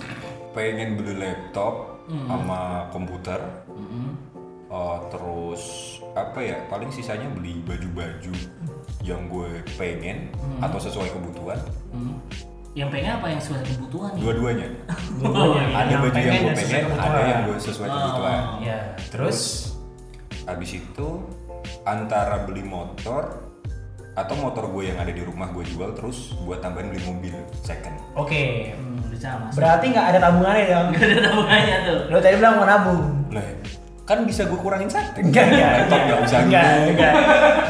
[0.54, 3.42] pengen beli laptop sama komputer.
[4.74, 5.62] Eh, terus
[6.18, 6.58] apa ya?
[6.66, 8.34] Paling sisanya beli baju-baju
[9.06, 11.60] yang gue pengen atau sesuai kebutuhan.
[11.94, 12.18] Hmm.
[12.74, 14.22] Yang pengen apa yang sesuai kebutuhan nih?
[14.26, 14.68] Dua-duanya.
[15.22, 15.66] Oh, iya.
[15.78, 18.42] ada baju yang gue pengen, ada yang gue sesuai kebutuhan.
[18.42, 18.58] Oh.
[18.66, 18.78] ya,
[19.14, 19.70] terus
[20.44, 21.10] Habis itu
[21.88, 23.53] antara beli motor
[24.14, 27.98] atau motor gue yang ada di rumah gue jual terus buat tambahin beli mobil second.
[28.14, 28.44] oke.
[28.72, 29.54] Hmm, bisa mas.
[29.54, 30.88] Berarti nggak ada tabungannya dong.
[30.92, 32.00] Gak ada tabungannya tuh.
[32.08, 33.02] Lo tadi bilang mau nabung.
[33.30, 33.42] Lah,
[34.04, 35.18] kan bisa gue kurangin satu.
[35.18, 37.14] Enggak, enggak, Laptop nggak usah enggak, enggak.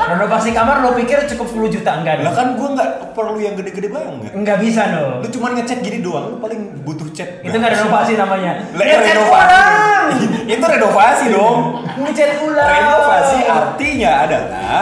[0.03, 2.15] Renovasi kamar lo pikir cukup 10 juta enggak?
[2.19, 4.31] Lah kan gue nggak perlu yang gede-gede banget.
[4.33, 5.23] Enggak bisa no.
[5.23, 7.39] Lu cuma ngecat gini doang, lu paling butuh cat.
[7.39, 8.51] Itu nggak renovasi namanya.
[8.75, 9.47] Lah, Ngecat renovasi.
[9.47, 10.07] ulang.
[10.53, 11.57] Itu renovasi dong.
[11.95, 12.67] Ngecat ulang.
[12.67, 14.81] Renovasi artinya adalah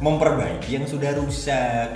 [0.00, 1.92] memperbaiki yang sudah rusak.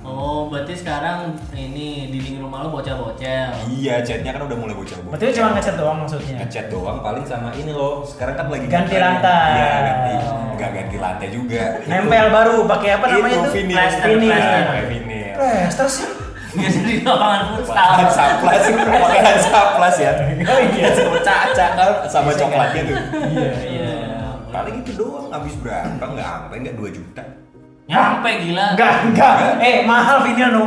[0.00, 3.50] Oh, berarti sekarang ini dinding rumah lo bocel-bocel.
[3.68, 5.10] Iya, catnya kan udah mulai bocor-bocor.
[5.10, 6.36] Berarti lu cuma ngecat doang maksudnya.
[6.38, 9.50] ngecat doang paling sama ini loh sekarang kan lagi Ganti lantai.
[9.52, 10.12] iya ganti
[10.54, 14.30] nggak ganti lantai juga Nempel baru pakai apa namanya itu vinil Plaster, Vinil.
[14.32, 14.60] plaster.
[14.64, 16.06] pakai vinil Plaster sih.
[16.48, 17.88] Biasa di lapangan futsal.
[17.92, 20.12] Hansaplas pakai Hansaplas ya
[20.48, 20.88] Oh iya.
[20.90, 22.96] sama caca kan sama coklatnya tuh
[23.28, 23.50] Iya.
[23.60, 23.92] Iya.
[24.48, 27.22] paling itu doang habis berapa nggak sampai nggak 2 juta
[27.88, 28.64] Nyampe gila.
[28.72, 29.34] Enggak, enggak.
[29.58, 30.64] Eh, mahal vinil no.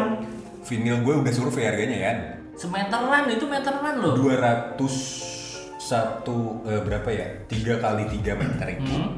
[0.61, 2.11] vinil gue udah survei harganya ya
[2.53, 4.13] Semeteran itu meteran loh.
[4.15, 4.77] 200
[5.77, 9.17] satu eh, berapa ya tiga kali tiga meter itu Hmm.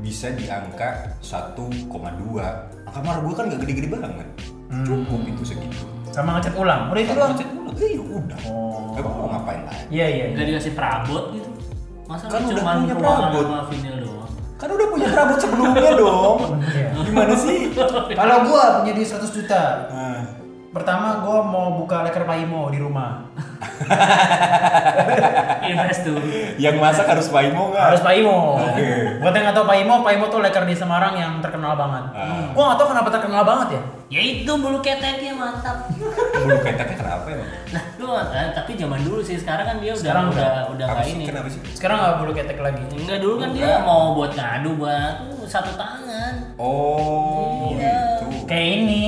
[0.00, 2.48] bisa di angka 1,2 angka
[2.90, 4.28] kamar gue kan nggak gede-gede banget
[4.82, 6.90] cukup itu segitu Sama ngecat ulang.
[6.90, 7.30] Udah itu doang.
[7.30, 8.98] Ngecat ulang, eh, ya udah Oh.
[8.98, 10.24] emang mau ngapain lagi Iya, iya.
[10.32, 11.50] Gak dikasih perabot gitu.
[12.04, 13.44] Masa Kan udah punya ruangan perabot.
[13.44, 14.09] sama vinil doang.
[14.60, 16.88] Kan udah punya perabot sebelumnya dong Iya.
[17.00, 17.72] gimana sih
[18.12, 20.20] Kalau gua punya di 100 juta, Nah,
[20.70, 23.24] pertama gua mau buka leker paimo di rumah.
[25.62, 26.18] Invest tuh.
[26.56, 28.60] yang masak harus paimo nggak Harus paimo.
[28.60, 29.18] Oke.
[29.18, 32.04] Buat yang nggak tahu paimo, paimo tuh leker di Semarang yang terkenal banget.
[32.12, 32.52] Ah.
[32.52, 33.82] Gua nggak tahu kenapa terkenal banget ya.
[34.10, 35.88] Ya itu bulu keteknya mantap.
[36.36, 40.02] bulu keteknya kenapa emang Nah, lu eh, tapi zaman dulu sih sekarang kan dia udah
[40.02, 41.24] Sekarang udah udah kayak sih ini.
[41.24, 42.82] kenapa sih Sekarang nggak bulu ketek lagi.
[42.90, 46.34] Enggak dulu kan dia mau buat ngadu buat tuh satu tangan.
[46.58, 47.98] oh Iya.
[48.18, 49.04] gitu Kayak ini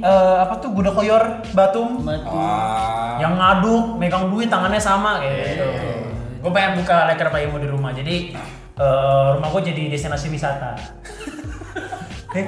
[0.00, 2.32] eh, apa tuh budak koyor Batum Batu.
[2.32, 5.68] ah yang ngaduk, megang duit tangannya sama kayak gitu.
[6.40, 7.92] Gue pengen buka leker paimo di rumah.
[7.92, 8.32] Jadi
[8.76, 10.72] eh, rumah gue jadi destinasi wisata.
[12.36, 12.46] eh,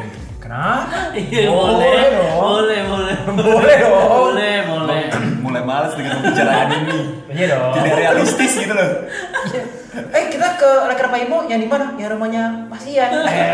[0.49, 1.13] kenapa?
[1.13, 2.01] Iya Boleh
[2.33, 4.09] boleh, boleh, boleh, Boleh dong.
[4.09, 5.03] boleh, boleh.
[5.45, 7.73] mulai males dengan pembicaraan ini Iya dong.
[7.75, 8.91] tidak realistis gitu loh
[9.99, 11.91] Eh kita ke leker paimo yang di mana?
[11.97, 13.11] Yang rumahnya Mas Ian.
[13.19, 13.51] Eh,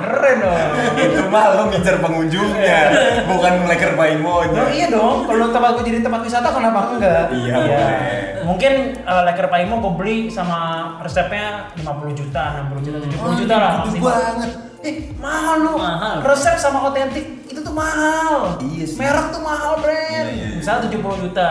[0.00, 0.58] keren dong.
[0.98, 2.80] itu mah lo ngejar pengunjungnya
[3.24, 7.24] bukan leker paimo Oh iya dong, kalau tempat gue jadi tempat wisata kenapa enggak?
[7.30, 7.96] Iya, boleh.
[8.42, 10.58] Mungkin uh, leker paimo gue beli sama
[10.98, 11.84] resepnya 50
[12.16, 14.10] juta, 60 juta, 70 juta lah gede maksimal.
[14.10, 14.50] banget
[14.86, 15.74] Eh, mahal lu.
[15.74, 16.22] Mahal.
[16.22, 18.54] Resep sama otentik itu tuh mahal.
[18.62, 18.96] Iya sih.
[18.96, 20.26] Merek tuh mahal, brand.
[20.30, 20.58] Iya, iya, iya.
[20.62, 21.48] Misalnya 70 juta.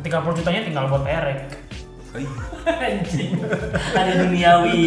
[0.00, 1.40] Ketika 30 jutanya tinggal buat perek.
[2.10, 2.32] Oh, iya.
[2.64, 3.36] Anjing.
[3.92, 4.80] Ada duniawi.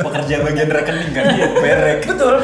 [0.00, 1.98] Pekerja bagian rekening kan dia perek.
[2.08, 2.34] Betul.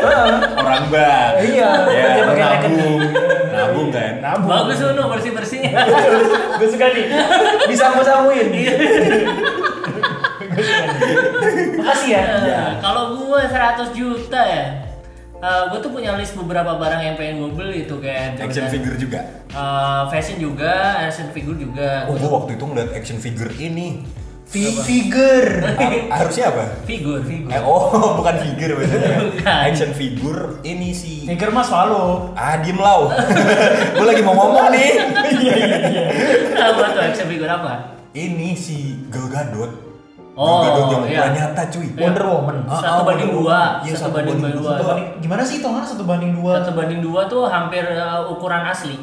[0.00, 0.36] Heeh.
[0.64, 1.32] Orang bank.
[1.44, 3.00] Iya, Ya, pekerja bagian rekening.
[3.52, 4.12] Nabung kan.
[4.24, 4.48] Nabung.
[4.48, 5.60] Bagus Uno bersih-bersih.
[6.56, 7.06] Gue suka nih.
[7.68, 8.48] Bisa samuin.
[8.48, 8.72] Iya.
[11.78, 12.22] Makasih ya.
[12.22, 14.64] Eh, Kalau gue 100 juta ya.
[15.42, 18.96] gue tuh punya list beberapa barang yang pengen gue beli tuh kayak Action Jordan, figure
[18.96, 19.20] juga.
[19.48, 22.06] eh, fashion juga, action figure juga.
[22.06, 24.06] Oh, gua waktu itu ngeliat action figure ini.
[24.44, 25.64] Fi- Figure.
[25.64, 26.84] Har- harusnya apa?
[26.84, 27.48] Figur, figur.
[27.48, 27.88] Eh, oh,
[28.20, 29.18] bukan figure maksudnya.
[29.24, 29.60] Bukan.
[29.64, 31.24] Action figure ini sih.
[31.24, 32.30] Figure mas swallow.
[32.32, 33.08] Ah, diem lau.
[33.90, 34.90] gue lagi mau ngomong nih.
[35.32, 36.02] Iya iya iya.
[36.60, 37.96] apa tuh action figure apa?
[38.12, 39.72] Ini si Gal Gadot.
[40.32, 41.28] Oh, Gal Gadot yang iya.
[41.30, 41.88] nyata cuy.
[41.94, 42.56] Wonder Woman.
[42.64, 43.60] Ah, Satu ah, banding Wonder dua.
[43.84, 44.50] Iya, satu banding dua.
[44.50, 44.72] dua.
[44.80, 46.52] Banding- Gimana sih hitungannya satu banding dua?
[46.58, 48.96] Satu banding dua tuh hampir uh, ukuran asli.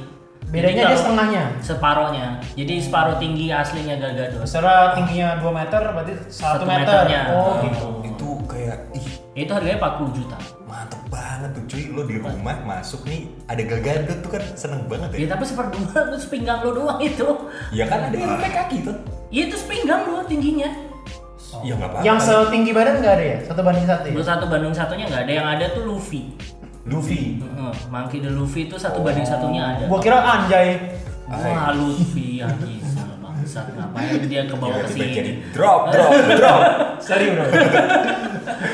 [0.50, 1.44] Bedanya dia setengahnya.
[1.62, 2.28] Separohnya.
[2.56, 4.42] Jadi separuh tinggi aslinya Gal Gadot.
[4.44, 6.90] Secara tingginya 2 meter berarti 1 Satu meter.
[7.06, 7.22] meternya.
[7.30, 7.54] Oh Oh.
[7.62, 7.88] gitu.
[8.04, 10.38] Itu kayak ih Itu harganya 40 juta.
[10.66, 14.86] mantep banget tuh cuy lo di rumah masuk nih ada Gal Gadot tuh kan seneng
[14.86, 15.28] banget Ya ya.
[15.30, 17.26] tapi seperdua itu sepinggang lo doang itu.
[17.70, 18.98] Ya kan ada yang sampai kaki tuh.
[19.30, 20.89] Ya itu sepinggang lo tingginya.
[21.60, 22.04] Ya nggak apa-apa.
[22.04, 23.38] Yang setinggi badan nggak ada ya?
[23.42, 24.16] Satu banding satu ya?
[24.22, 26.22] Satu banding satunya nggak ada yang ada tuh Luffy.
[26.86, 27.38] Luffy.
[27.38, 29.84] Heeh, Monkey the Luffy itu satu banding satunya ada.
[29.86, 30.78] Gua kira anjay.
[31.26, 35.54] Wah Luffy ya gila bangsat ngapain dia ke bawah ke Tiba-tiba jadi sini.
[35.54, 36.60] drop drop drop.
[37.00, 37.46] Sorry bro.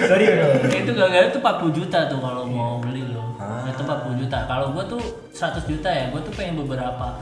[0.02, 0.48] Sorry bro.
[0.70, 3.68] itu gak itu 40 juta tuh kalau mau beli lo Ah.
[3.68, 7.20] itu 40 juta kalau gue tuh 100 juta ya gue tuh pengen beberapa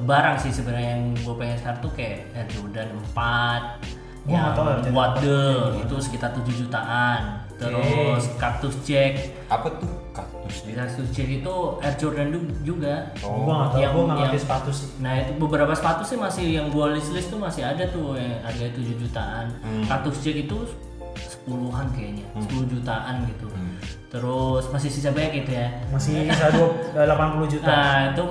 [0.00, 4.64] barang sih sebenarnya yang gue pengen sekarang tuh kayak Air Jordan 4 Gua nggak tahu
[4.68, 7.20] Jordan Waddle itu sekitar 7 jutaan
[7.54, 9.12] terus Cactus Jack
[9.46, 10.62] Apa tuh kaktus?
[10.64, 12.28] Cactus Jack itu Air Jordan
[12.60, 13.42] juga Oh.
[13.42, 13.80] Gua nggak tahu.
[13.80, 14.88] Yang- Gua nggak ngerti yang- sepatu sih.
[14.98, 18.38] Nah itu beberapa sepatu sih masih yang gua list list tuh masih ada tuh yang
[18.40, 19.46] harganya 7 jutaan.
[19.60, 19.84] Hmm.
[19.84, 20.58] Cactus Jack itu
[21.14, 23.46] sepuluhan kayaknya, 10 jutaan gitu.
[24.08, 25.68] Terus masih sisa banyak gitu ya.
[25.88, 27.64] Masih bisa dua- 80 juta.
[27.66, 28.22] Nah itu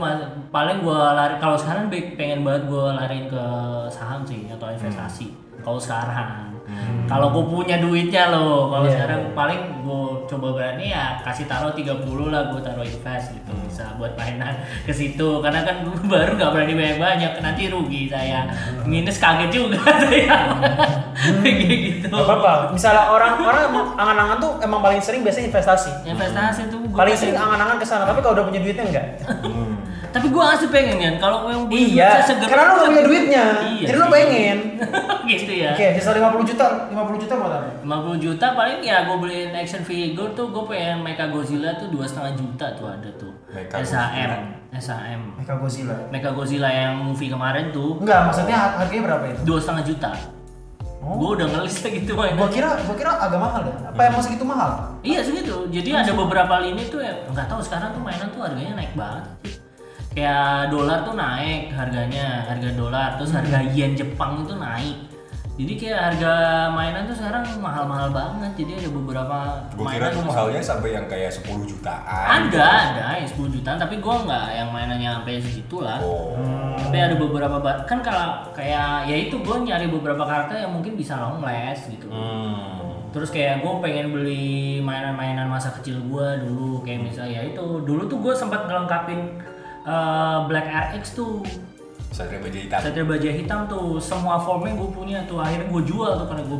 [0.49, 3.43] paling gua lari kalau sekarang pengen banget gua lariin ke
[3.89, 5.33] saham sih atau investasi.
[5.61, 6.57] Kalau sekarang,
[7.05, 8.67] kalau gua punya duitnya loh.
[8.67, 9.33] Kalau Iya, sekarang iya.
[9.33, 11.99] paling gua coba berani ya kasih taruh 30
[12.31, 14.55] lah gua taruh invest gitu bisa buat mainan
[14.87, 18.47] ke situ karena kan gua baru nggak berani banyak banyak nanti rugi saya
[18.87, 19.75] minus kaget juga
[20.07, 20.39] saya
[21.43, 22.71] kayak gitu Gak apa-apa.
[22.71, 23.63] Misalnya orang orang
[23.97, 25.91] angan-angan tuh emang paling sering biasanya investasi.
[26.07, 28.07] investasi tuh gua Paling sering angan-angan ke sana.
[28.07, 29.05] Tapi kalau udah punya duitnya enggak.
[29.43, 29.80] Hmm.
[30.11, 32.09] Tapi gua asli pengen kan kalau yang beli Iya.
[32.13, 33.43] duit seger- Karena lu gak punya duitnya.
[33.71, 34.13] Iya Jadi lu sih.
[34.13, 34.57] pengen.
[35.31, 36.65] gitu ya Oke, sisa 50 juta.
[36.87, 37.69] 50 juta buat apa?
[37.81, 42.03] 50 juta paling ya gue beliin action figure tuh gue pengen Mecha Godzilla tuh dua
[42.03, 44.31] setengah juta tuh ada tuh Mecha SHM
[44.73, 45.95] SHM Mecha Godzilla.
[46.09, 49.39] Mecha Godzilla yang movie kemarin tuh Enggak, maksudnya harganya berapa itu?
[49.43, 50.11] dua setengah juta
[51.01, 51.17] Oh.
[51.17, 53.73] gue udah ngelis gitu mainan Gua kira gua kira agak mahal ya.
[53.87, 54.69] Apa yang masih gitu mahal?
[55.01, 58.77] iya segitu jadi ada beberapa lini tuh ya nggak tahu sekarang tuh mainan tuh harganya
[58.77, 59.25] naik banget
[60.11, 65.11] kayak dolar tuh naik harganya harga dolar terus harga yen Jepang itu naik
[65.61, 66.33] jadi kayak harga
[66.73, 69.37] mainan tuh sekarang mahal-mahal banget jadi ada beberapa
[69.77, 72.49] Gue kira tuh mahalnya sampai yang kayak 10 jutaan.
[72.49, 76.01] Ada, ada yang 10 jutaan, tapi gua nggak yang mainannya sampai segitu lah.
[76.01, 76.33] Oh.
[76.81, 81.19] Tapi ada beberapa kan kalau kayak ya itu gue nyari beberapa karakter yang mungkin bisa
[81.19, 82.09] long last gitu.
[82.09, 83.11] Hmm.
[83.13, 88.09] Terus kayak gue pengen beli mainan-mainan masa kecil gua dulu kayak misalnya ya itu dulu
[88.09, 89.35] tuh gue sempat ngelengkapin
[89.83, 91.41] eh, Black RX tuh
[92.11, 92.79] Satria Baja Hitam.
[92.83, 96.59] Satria Baja Hitam tuh semua formnya gue punya tuh akhirnya gue jual tuh karena gue.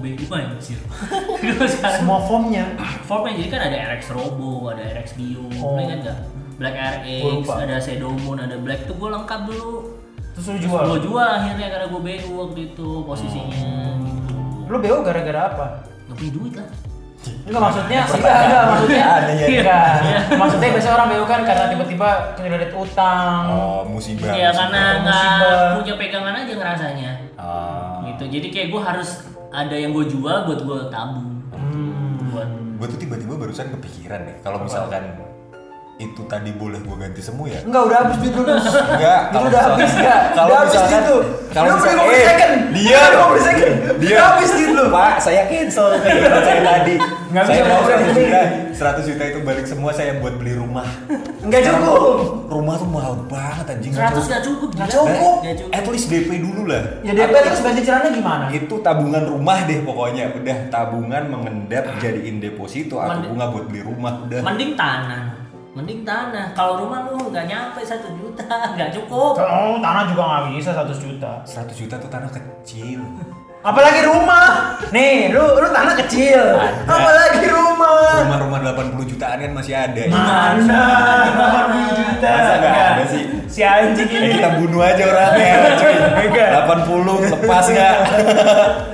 [1.37, 2.63] Terus sekarang Semua formnya.
[3.03, 5.75] formnya jadi kan ada RX Robo, ada RX Bio, Oh.
[5.75, 6.19] kan enggak?
[6.55, 9.97] Black RX, ada Shadow Moon, ada Black tuh gue lengkap dulu.
[10.31, 10.83] Terus lu jual.
[10.87, 13.57] Gue jual akhirnya karena gue BU waktu itu posisinya
[13.99, 14.39] gitu.
[14.71, 15.65] Lu BO gara-gara apa?
[16.07, 16.69] Gak punya duit lah.
[17.21, 19.03] Enggak maksudnya, enggak, enggak maksudnya.
[19.05, 19.45] Ada ya.
[19.45, 19.93] Enggak.
[20.01, 20.19] Iya.
[20.37, 23.43] Maksudnya biasanya orang BO kan karena tiba-tiba kredit utang.
[23.49, 24.33] Oh, musibah.
[24.33, 24.53] ya musibah.
[24.57, 25.37] karena musibah.
[25.37, 27.11] nggak punya pegangan aja ngerasanya.
[27.37, 28.01] Ah.
[28.09, 28.23] Gitu.
[28.39, 29.09] Jadi kayak gue harus
[29.51, 31.43] ada yang gue jual buat gue tabung.
[31.53, 32.31] Hmm.
[32.31, 32.49] Buat
[32.81, 35.13] Gue tuh tiba-tiba barusan kepikiran deh, kalau misalkan
[36.03, 37.61] itu tadi boleh gue ganti semua ya?
[37.61, 38.43] Enggak udah habis duit lu.
[38.43, 40.19] Enggak, Itu kalau udah habis enggak?
[40.31, 41.17] kalau Udah habis duit lu.
[41.47, 42.53] kalau misalkan- 50 eh, second.
[42.71, 43.11] diam.
[43.13, 43.73] 50 second.
[44.01, 44.83] Udah habis duit lu.
[44.89, 46.93] Pak, saya cancel kayak saya tadi.
[47.31, 48.19] Nggak saya bisa mau ngomong 100 gini.
[48.19, 48.41] juta,
[48.73, 50.87] 100 juta itu balik semua saya buat beli rumah.
[51.39, 52.01] Enggak cukup.
[52.47, 53.93] Rumah tuh mahal banget anjing.
[53.93, 54.97] 100 gak cukup Nggak gila.
[54.97, 55.35] cukup.
[55.39, 55.71] Nggak cukup.
[55.71, 56.83] At least DP dulu lah.
[57.01, 58.45] Ya DP terus bayar cicilannya gimana?
[58.49, 60.33] Itu tabungan rumah deh pokoknya.
[60.33, 64.39] Udah tabungan mengendap jadiin deposito atau bunga buat beli rumah udah.
[64.41, 65.40] Mending tanah.
[65.71, 66.51] Mending tanah.
[66.51, 68.43] Kalau rumah lu nggak nyampe satu juta,
[68.75, 69.39] nggak cukup.
[69.39, 71.31] Oh, tanah juga nggak bisa 100 juta.
[71.47, 72.99] 100 juta tuh tanah kecil.
[73.61, 74.73] Apalagi rumah.
[74.89, 76.41] Nih, lu lu tanah kecil.
[76.57, 76.81] Ada.
[76.83, 78.25] Apalagi rumah.
[78.25, 80.01] Rumah-rumah 80 jutaan kan masih ada.
[80.09, 80.81] Mana?
[81.69, 82.25] 80 juta.
[82.27, 82.91] Masa nggak Enggak.
[82.91, 83.23] ada sih?
[83.45, 84.33] Si anjing Eh ini.
[84.35, 85.93] kita bunuh aja orangnya, cuy.
[86.25, 86.49] Enggak.
[86.65, 87.95] 80 lepas nggak?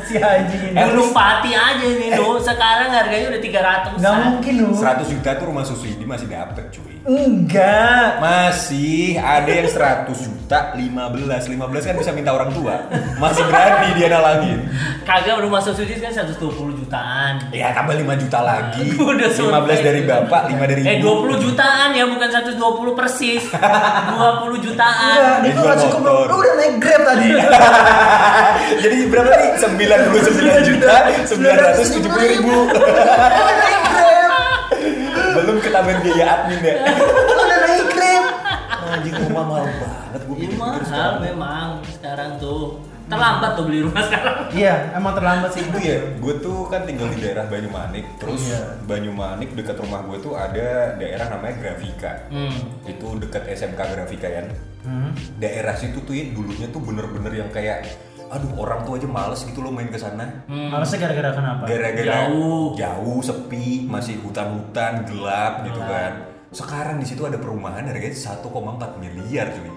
[0.04, 0.78] Si anjing ini.
[0.78, 2.36] Gunung Pati aja nih lu.
[2.38, 4.70] Sekarang harganya udah 300 Enggak mungkin lu.
[4.76, 6.87] 100 juta tuh rumah susu ini masih dapet cuy.
[7.08, 8.20] Enggak.
[8.20, 12.84] Masih ada yang 100 juta 15 15 kan bisa minta orang tua.
[13.16, 14.68] Masih berani dia nalangin.
[15.08, 17.48] Kagak rumah susu kan 120 jutaan.
[17.56, 18.92] Ya tambah 5 juta lagi.
[19.00, 21.32] Udah 15 dari bapak 5 dari Eh ibu.
[21.32, 23.44] 20 jutaan ya bukan 120 persis.
[23.56, 23.56] 20
[24.20, 25.20] Enggak, jutaan.
[25.48, 26.36] Dia tuh nggak Dijual cukup lu.
[26.36, 27.30] udah naik Grab tadi.
[28.84, 29.50] Jadi berapa nih?
[29.64, 32.56] 99 juta 970 ribu
[35.68, 36.76] ketambahan biaya admin ya
[37.28, 38.24] Lu udah naik Grab.
[38.88, 44.52] Anjing rumah mahal banget gue Iya mahal memang sekarang tuh terlambat tuh beli rumah sekarang
[44.52, 45.64] Iya, emang terlambat sih.
[45.64, 48.84] itu ya gue tuh kan tinggal di daerah Banyumanik terus Iya.
[48.84, 52.84] Banyumanik dekat rumah gue tuh ada daerah namanya Grafika hmm.
[52.86, 54.48] itu dekat SMK Grafika kan
[54.78, 55.12] Hmm.
[55.36, 57.92] daerah situ tuh ya dulunya tuh bener-bener yang kayak
[58.28, 60.68] aduh orang tuh aja males gitu loh main ke sana Hmm.
[60.70, 61.64] Malesnya gara-gara kenapa?
[61.64, 62.76] gara-gara Jauh.
[62.76, 66.12] jauh sepi masih hutan-hutan gelap gitu kan
[66.48, 68.44] sekarang di situ ada perumahan harganya 1,4
[68.98, 69.68] miliar cuy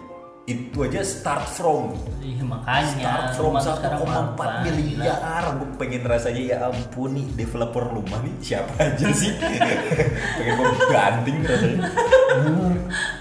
[0.50, 1.94] itu aja start from.
[2.18, 3.06] Iya makanya.
[3.06, 4.72] Start from rumah tuh sekarang mahal 1,4 banget.
[4.74, 5.42] miliar.
[5.54, 9.30] Gue pengen rasanya ya ampun nih developer rumah nih siapa aja sih?
[10.36, 11.80] Pengen gue banting rasanya.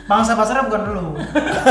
[0.10, 1.08] Pangsa pasarnya bukan lu.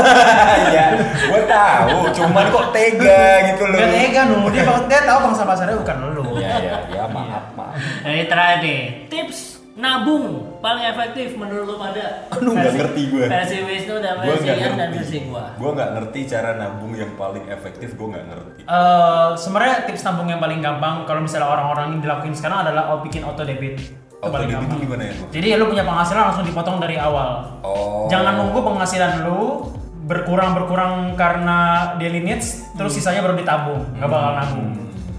[0.75, 0.85] ya
[1.27, 3.79] gue tahu cuman kok tega gitu loh.
[3.83, 6.23] Gak tega nu, dia dia tahu pangsa pasarnya bukan lu.
[6.39, 7.75] ya ya ya maaf maaf.
[8.07, 8.81] Ini terakhir nih,
[9.11, 13.25] tips nabung paling efektif menurut lu pada Aduh, nggak ngerti gue.
[13.25, 16.91] versi Wisnu dan gue versi Ian dan ngerti versi gua gue nggak ngerti cara nabung
[16.93, 21.47] yang paling efektif gue nggak ngerti Eh, sebenarnya tips nabung yang paling gampang kalau misalnya
[21.47, 23.79] orang-orang ini dilakuin sekarang adalah oh, bikin auto debit.
[24.19, 24.69] Auto paling debit gampang.
[24.69, 25.13] itu gimana ya?
[25.31, 27.29] Jadi lu punya penghasilan langsung dipotong dari awal.
[27.61, 28.05] Oh.
[28.05, 29.63] Jangan nunggu penghasilan lu
[30.05, 31.57] berkurang berkurang karena
[31.95, 32.99] daily needs, terus Hmm.
[32.99, 34.67] sisanya baru ditabung, nggak bakal nabung.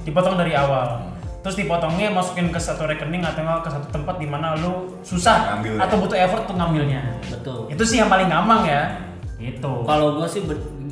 [0.02, 1.09] Dipotong dari awal.
[1.40, 5.56] Terus dipotongnya masukin ke satu rekening atau nggak ke satu tempat di mana lu susah
[5.56, 5.80] Ngambilnya.
[5.80, 7.00] atau butuh effort untuk ngambilnya.
[7.26, 8.82] betul Itu sih yang paling gampang ya.
[9.36, 9.72] Itu.
[9.82, 10.44] kalau gua sih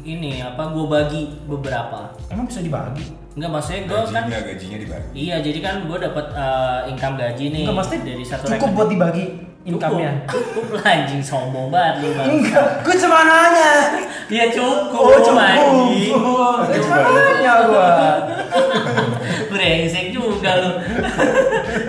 [0.02, 3.04] ini apa gua bagi beberapa Emang bisa dibagi?
[3.32, 7.44] Enggak maksudnya gua kan gajinya gajinya dibagi iya jadi kan gua dapat eh, income gaji
[7.46, 8.72] nih Enggak, maksudnya dari satu cukup rekening.
[8.72, 9.24] buat dibagi
[9.60, 10.10] income-nya.
[10.24, 13.72] cukup, cukup lah anjing sombong banget lu bang Enggak, gue cuma nanya.
[14.26, 15.36] ya cukup Oh, cukup.
[15.36, 16.08] anjing
[16.64, 17.88] Gue cuma nanya gua.
[19.46, 20.07] brengsek
[20.38, 20.70] juga lu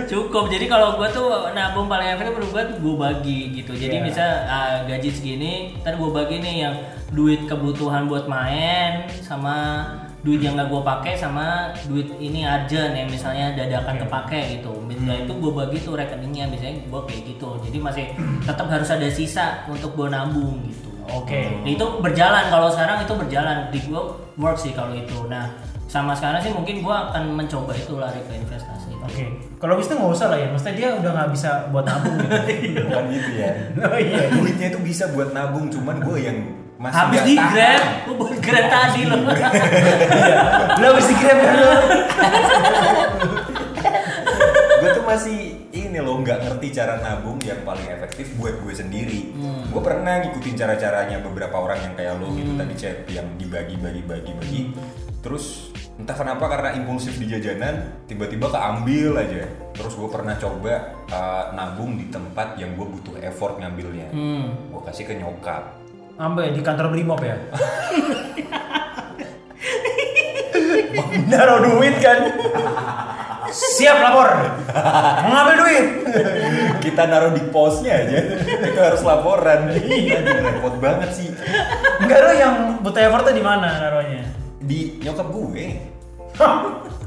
[0.09, 0.49] cukup.
[0.49, 3.71] Jadi kalau gua tuh nabung paling efektif menurut gua tuh gua bagi gitu.
[3.73, 4.05] Jadi Iya.
[4.05, 6.75] bisa ah, gaji segini ntar gua bagi nih yang
[7.13, 9.85] duit kebutuhan buat main sama
[10.19, 14.73] duit yang gak gua pakai sama duit ini aja nih misalnya dadakan kepake gitu.
[15.05, 16.49] Nah itu gua bagi tuh rekeningnya.
[16.49, 17.49] Biasanya gua kayak gitu.
[17.69, 18.05] Jadi masih
[18.43, 20.89] tetap harus ada sisa untuk gua nabung gitu.
[21.09, 21.65] Oke.
[21.65, 22.53] itu berjalan.
[22.53, 23.57] Kalau sekarang itu berjalan.
[23.73, 25.25] Di gua work sih kalau itu.
[25.25, 25.49] Nah
[25.89, 29.25] sama sekarang sih mungkin gua akan mencoba itu lari ke investasi Oke.
[29.57, 32.13] Kalau Wisnu nggak usah lah ya, maksudnya dia udah nggak bisa buat nabung
[32.45, 32.77] gitu.
[32.85, 33.51] bukan gitu ya
[33.87, 34.19] oh iya.
[34.29, 36.37] duitnya itu bisa buat nabung cuman gue yang
[36.77, 39.17] masih habis di grab lu buat grab tadi lo
[40.79, 41.71] Lo habis di grab kan lo?
[44.79, 45.37] gue tuh masih
[45.71, 49.63] ini loh nggak ngerti cara nabung yang paling efektif buat gue sendiri Hmm.
[49.71, 53.75] gue pernah ngikutin cara caranya beberapa orang yang kayak lo gitu tadi chat yang dibagi
[53.75, 54.61] bagi bagi bagi
[55.19, 59.43] terus entah kenapa karena impulsif di jajanan tiba-tiba keambil aja
[59.75, 64.71] terus gue pernah coba uh, nabung di tempat yang gue butuh effort ngambilnya hmm.
[64.71, 65.79] gue kasih ke nyokap
[66.19, 67.39] Ambil di kantor Brimob ya.
[71.31, 72.19] Naruh duit kan.
[73.55, 74.27] Siap lapor.
[75.23, 75.85] Mau ngambil duit.
[76.83, 81.27] kita naruh di posnya aja itu harus laporan Aduh, repot banget sih
[81.99, 84.38] Enggak lo yang butuh effort tuh di mana naruhnya?
[84.59, 85.65] Di nyokap gue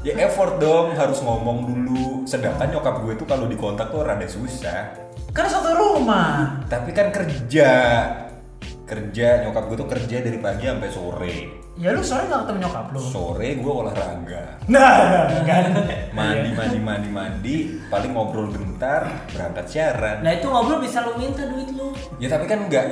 [0.03, 5.03] ya effort dong harus ngomong dulu sedangkan nyokap gue tuh kalau dikontak tuh rada susah
[5.33, 6.61] Kan satu rumah.
[6.69, 7.69] Tapi kan kerja.
[8.85, 11.37] Kerja, nyokap gue tuh kerja dari pagi sampai sore.
[11.73, 13.01] Ya lu sore nggak ketemu nyokap lu.
[13.01, 14.61] Sore gue olahraga.
[14.69, 15.73] Nah, kan.
[16.13, 17.55] Mandi, mandi, mandi, mandi.
[17.89, 20.21] Paling ngobrol bentar, berangkat siaran.
[20.21, 21.97] Nah itu ngobrol bisa lu minta duit lu.
[22.21, 22.85] Ya tapi kan enggak.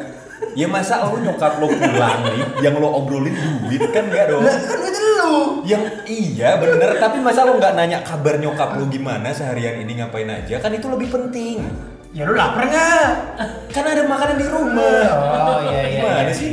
[0.51, 3.31] Ya masa lu nyokap lo pulang nih, yang lo obrolin
[3.63, 4.43] duit kan enggak dong?
[4.43, 5.33] Lah kan lu.
[5.63, 10.27] Yang iya bener, tapi masa lo nggak nanya kabar nyokap lo gimana seharian ini ngapain
[10.27, 10.59] aja?
[10.59, 11.63] Kan itu lebih penting.
[12.11, 13.09] Ya lu lapar nggak?
[13.71, 15.07] Kan ada makanan di rumah.
[15.55, 15.99] Oh iya iya.
[16.03, 16.33] Gimana iya.
[16.35, 16.51] sih?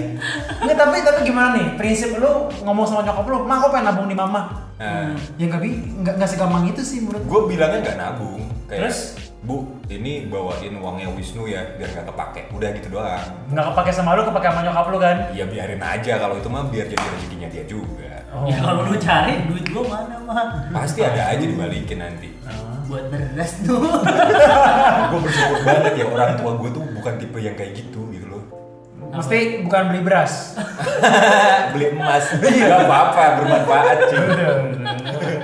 [0.62, 1.66] Nggak tapi tapi gimana nih?
[1.74, 6.14] Prinsip lu ngomong sama nyokap lu, "Ma, aku pengen nabung di mama." Nah, Ya nggak
[6.14, 8.46] nggak segampang itu sih menurut gue bilangnya nggak nabung.
[8.70, 9.27] Kayak, Terus?
[9.38, 12.50] Bu, ini bawain uangnya Wisnu ya, biar nggak kepake.
[12.50, 13.22] Udah gitu doang.
[13.54, 15.16] Nggak kepake sama lu, kepake sama nyokap lu kan?
[15.30, 18.26] Ya biarin aja kalau itu mah biar jadi rezekinya dia juga.
[18.34, 18.50] Oh.
[18.50, 20.46] Ya kalau lu cari duit gua mana mah?
[20.74, 22.34] Pasti ada aja dibalikin nanti.
[22.90, 23.78] Buat beras tuh.
[25.12, 28.42] gue bersyukur banget ya orang tua gue tuh bukan tipe yang kayak gitu gitu loh.
[29.14, 30.58] Mesti bukan beli beras.
[31.72, 34.18] Beli emas, nggak apa-apa bermanfaat sih.
[34.18, 35.37] Udah, udah.